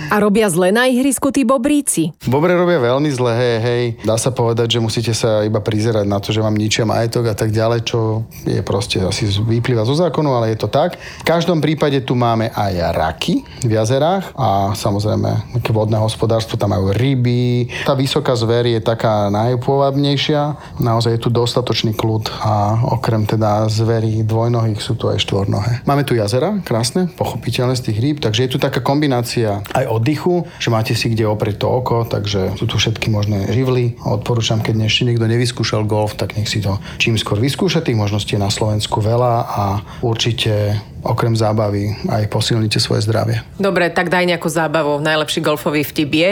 A 0.08 0.16
robia 0.16 0.48
zle 0.48 0.72
na 0.72 0.88
ihrisku 0.88 1.28
tí 1.28 1.44
bobríci? 1.44 2.16
Bobre 2.24 2.56
robia 2.56 2.80
veľmi 2.80 3.10
zle, 3.12 3.32
hej, 3.36 3.56
hej. 3.60 3.84
Dá 4.08 4.16
sa 4.16 4.32
povedať, 4.32 4.78
že 4.78 4.80
musíte 4.80 5.12
sa 5.12 5.44
iba 5.44 5.60
prizerať 5.60 6.08
na 6.08 6.16
to, 6.16 6.32
že 6.32 6.40
vám 6.40 6.56
ničia 6.56 6.88
majetok 6.88 7.28
a 7.28 7.36
tak 7.36 7.52
ďalej, 7.52 7.84
čo 7.84 8.24
je 8.48 8.64
proste 8.64 9.04
asi 9.04 9.28
vyplýva 9.28 9.84
zo 9.84 9.92
zákonu, 9.92 10.32
ale 10.32 10.56
je 10.56 10.64
to 10.64 10.72
tak. 10.72 10.96
V 10.96 11.24
každom 11.28 11.60
prípade 11.60 12.00
tu 12.06 12.16
máme 12.16 12.48
aj 12.54 12.72
raky 12.96 13.44
v 13.66 13.70
jazerách 13.76 14.32
a 14.32 14.72
samozrejme 14.72 15.60
také 15.60 15.76
vodné 15.76 16.00
hospodárstvo, 16.00 16.56
tam 16.56 16.72
majú 16.72 16.94
ryby. 16.94 17.68
Tá 17.84 17.92
vysoká 17.92 18.32
zver 18.32 18.64
je 18.64 18.80
taká 18.80 19.28
najpôvabnejšia. 19.28 20.56
Naozaj 20.80 21.18
je 21.18 21.20
tu 21.20 21.28
dostatočný 21.66 21.98
kľud 21.98 22.30
a 22.46 22.78
okrem 22.94 23.26
teda 23.26 23.66
zverí 23.66 24.22
dvojnohých 24.22 24.78
sú 24.78 24.94
tu 24.94 25.10
aj 25.10 25.18
štvornohé. 25.18 25.82
Máme 25.82 26.06
tu 26.06 26.14
jazera, 26.14 26.62
krásne, 26.62 27.10
pochopiť 27.10 27.26
pochopiteľné 27.26 27.74
z 27.74 27.84
tých 27.90 27.98
rýb, 27.98 28.16
takže 28.22 28.46
je 28.46 28.50
tu 28.54 28.58
taká 28.62 28.78
kombinácia 28.78 29.66
aj 29.74 29.90
oddychu, 29.90 30.46
že 30.62 30.70
máte 30.70 30.94
si 30.94 31.10
kde 31.10 31.26
oprieť 31.26 31.66
to 31.66 31.68
oko, 31.74 32.06
takže 32.06 32.54
sú 32.54 32.70
tu 32.70 32.78
všetky 32.78 33.10
možné 33.10 33.50
živly. 33.50 33.98
Odporúčam, 33.98 34.62
keď 34.62 34.86
ešte 34.86 35.10
niekto 35.10 35.26
nevyskúšal 35.26 35.82
golf, 35.90 36.14
tak 36.14 36.38
nech 36.38 36.46
si 36.46 36.62
to 36.62 36.78
čím 37.02 37.18
skôr 37.18 37.42
vyskúša. 37.42 37.82
Tých 37.82 37.98
možností 37.98 38.38
je 38.38 38.46
na 38.46 38.54
Slovensku 38.54 39.02
veľa 39.02 39.34
a 39.42 39.64
určite 40.06 40.78
okrem 41.02 41.34
zábavy 41.34 42.06
aj 42.06 42.30
posilnite 42.30 42.78
svoje 42.78 43.02
zdravie. 43.02 43.42
Dobre, 43.58 43.90
tak 43.90 44.06
daj 44.06 44.22
nejakú 44.22 44.46
zábavu. 44.46 45.02
Najlepší 45.02 45.42
golfový 45.42 45.82
vtip 45.82 46.14
je? 46.14 46.30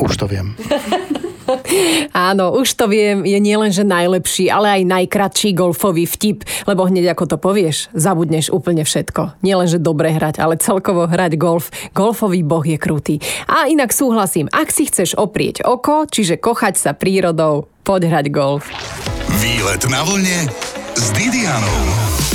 Už 0.00 0.16
to 0.16 0.24
viem. 0.24 0.56
Áno, 2.14 2.54
už 2.54 2.78
to 2.78 2.86
viem, 2.86 3.26
je 3.26 3.38
nielen, 3.42 3.74
že 3.74 3.82
najlepší, 3.82 4.52
ale 4.52 4.80
aj 4.80 4.82
najkratší 4.86 5.56
golfový 5.56 6.06
vtip, 6.06 6.46
lebo 6.68 6.86
hneď 6.86 7.14
ako 7.16 7.24
to 7.34 7.36
povieš, 7.40 7.90
zabudneš 7.96 8.52
úplne 8.52 8.86
všetko. 8.86 9.42
Nielen, 9.42 9.66
dobre 9.80 10.12
hrať, 10.12 10.38
ale 10.38 10.60
celkovo 10.60 11.08
hrať 11.08 11.34
golf. 11.40 11.72
Golfový 11.96 12.44
boh 12.44 12.62
je 12.62 12.78
krutý. 12.78 13.16
A 13.48 13.66
inak 13.66 13.90
súhlasím, 13.90 14.46
ak 14.52 14.68
si 14.70 14.86
chceš 14.86 15.16
oprieť 15.16 15.64
oko, 15.64 16.06
čiže 16.06 16.38
kochať 16.38 16.74
sa 16.76 16.90
prírodou, 16.92 17.70
poď 17.82 18.12
hrať 18.12 18.26
golf. 18.30 18.68
Výlet 19.40 19.82
na 19.88 20.04
vlne 20.04 20.50
s 20.94 21.06
Didianou. 21.16 22.29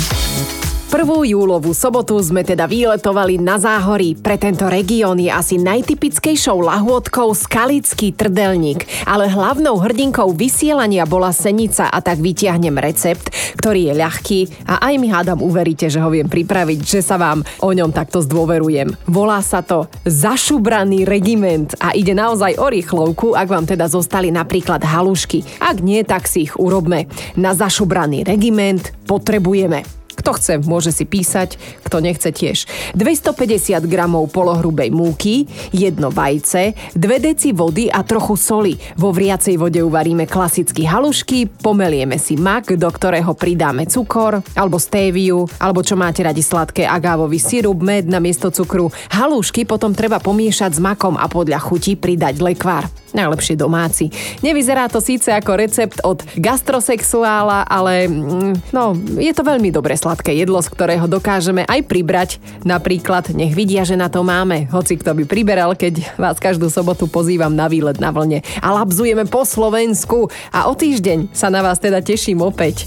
Prvú 0.86 1.26
júlovú 1.26 1.74
sobotu 1.74 2.14
sme 2.22 2.46
teda 2.46 2.70
výletovali 2.70 3.42
na 3.42 3.58
Záhorí. 3.58 4.14
Pre 4.14 4.38
tento 4.38 4.70
región 4.70 5.18
je 5.18 5.26
asi 5.26 5.58
najtypickejšou 5.58 6.62
lahôdkou 6.62 7.34
skalický 7.34 8.14
trdelník, 8.14 8.86
ale 9.02 9.26
hlavnou 9.26 9.82
hrdinkou 9.82 10.30
vysielania 10.38 11.02
bola 11.02 11.34
senica 11.34 11.90
a 11.90 11.98
tak 11.98 12.22
vytiahnem 12.22 12.78
recept, 12.78 13.34
ktorý 13.58 13.90
je 13.90 13.94
ľahký 13.98 14.40
a 14.70 14.86
aj 14.86 14.94
mi 15.02 15.10
hádam 15.10 15.42
uveríte, 15.42 15.90
že 15.90 15.98
ho 15.98 16.06
viem 16.06 16.30
pripraviť, 16.30 16.78
že 16.78 17.02
sa 17.02 17.18
vám 17.18 17.42
o 17.66 17.70
ňom 17.74 17.90
takto 17.90 18.22
zdôverujem. 18.22 18.94
Volá 19.10 19.42
sa 19.42 19.66
to 19.66 19.90
zašubraný 20.06 21.02
regiment 21.02 21.74
a 21.82 21.98
ide 21.98 22.14
naozaj 22.14 22.62
o 22.62 22.70
rýchlovku, 22.70 23.34
ak 23.34 23.50
vám 23.50 23.66
teda 23.66 23.90
zostali 23.90 24.30
napríklad 24.30 24.86
halušky. 24.86 25.42
Ak 25.58 25.82
nie, 25.82 26.06
tak 26.06 26.30
si 26.30 26.46
ich 26.46 26.54
urobme. 26.54 27.10
Na 27.34 27.58
zašubraný 27.58 28.22
regiment 28.22 28.94
potrebujeme 29.10 29.95
Kto 30.16 30.30
chce, 30.34 30.58
môže 30.64 30.90
si 30.90 31.04
písať, 31.04 31.60
kto 31.84 32.00
nechce 32.00 32.32
tiež. 32.32 32.64
250 32.96 33.84
gramov 33.84 34.32
polohrubej 34.32 34.88
múky, 34.88 35.44
jedno 35.70 36.08
vajce, 36.08 36.96
2 36.96 37.20
deci 37.20 37.52
vody 37.52 37.92
a 37.92 38.00
trochu 38.02 38.34
soli. 38.34 38.74
Vo 38.96 39.12
vriacej 39.12 39.60
vode 39.60 39.84
uvaríme 39.84 40.24
klasicky 40.24 40.88
halušky, 40.88 41.46
pomelieme 41.60 42.16
si 42.16 42.40
mak, 42.40 42.72
do 42.74 42.88
ktorého 42.88 43.36
pridáme 43.36 43.84
cukor, 43.84 44.40
alebo 44.56 44.80
stéviu, 44.80 45.44
alebo 45.60 45.84
čo 45.84 45.94
máte 45.94 46.24
radi 46.24 46.40
sladké 46.40 46.88
agávový 46.88 47.36
sirup, 47.36 47.78
med 47.84 48.08
na 48.08 48.18
miesto 48.18 48.48
cukru. 48.48 48.88
Halušky 49.12 49.68
potom 49.68 49.92
treba 49.92 50.16
pomiešať 50.18 50.76
s 50.76 50.80
makom 50.80 51.20
a 51.20 51.28
podľa 51.28 51.60
chuti 51.60 51.94
pridať 51.94 52.40
lekvár 52.40 52.88
najlepšie 53.16 53.56
domáci. 53.56 54.12
Nevyzerá 54.44 54.92
to 54.92 55.00
síce 55.00 55.32
ako 55.32 55.56
recept 55.56 55.98
od 56.04 56.20
gastrosexuála, 56.36 57.64
ale 57.64 58.06
mm, 58.06 58.70
no, 58.76 58.92
je 59.16 59.32
to 59.32 59.40
veľmi 59.40 59.72
dobre 59.72 59.96
sladké 59.96 60.36
jedlo, 60.36 60.60
z 60.60 60.68
ktorého 60.68 61.08
dokážeme 61.08 61.64
aj 61.64 61.80
pribrať. 61.88 62.30
Napríklad, 62.68 63.32
nech 63.32 63.56
vidia, 63.56 63.88
že 63.88 63.96
na 63.96 64.12
to 64.12 64.20
máme. 64.20 64.68
Hoci 64.68 65.00
kto 65.00 65.16
by 65.16 65.24
priberal, 65.24 65.72
keď 65.72 66.04
vás 66.20 66.36
každú 66.36 66.68
sobotu 66.68 67.08
pozývam 67.08 67.56
na 67.56 67.72
výlet 67.72 67.96
na 67.96 68.12
vlne. 68.12 68.44
A 68.60 68.68
labzujeme 68.76 69.24
po 69.24 69.48
Slovensku. 69.48 70.28
A 70.52 70.68
o 70.68 70.76
týždeň 70.76 71.32
sa 71.32 71.48
na 71.48 71.64
vás 71.64 71.80
teda 71.80 72.04
teším 72.04 72.44
opäť. 72.44 72.84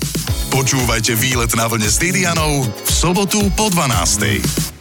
Počúvajte 0.50 1.14
výlet 1.14 1.54
na 1.54 1.70
vlne 1.70 1.90
s 1.90 2.02
Didianou 2.02 2.66
v 2.66 2.90
sobotu 2.90 3.42
po 3.54 3.70
12. 3.70 4.79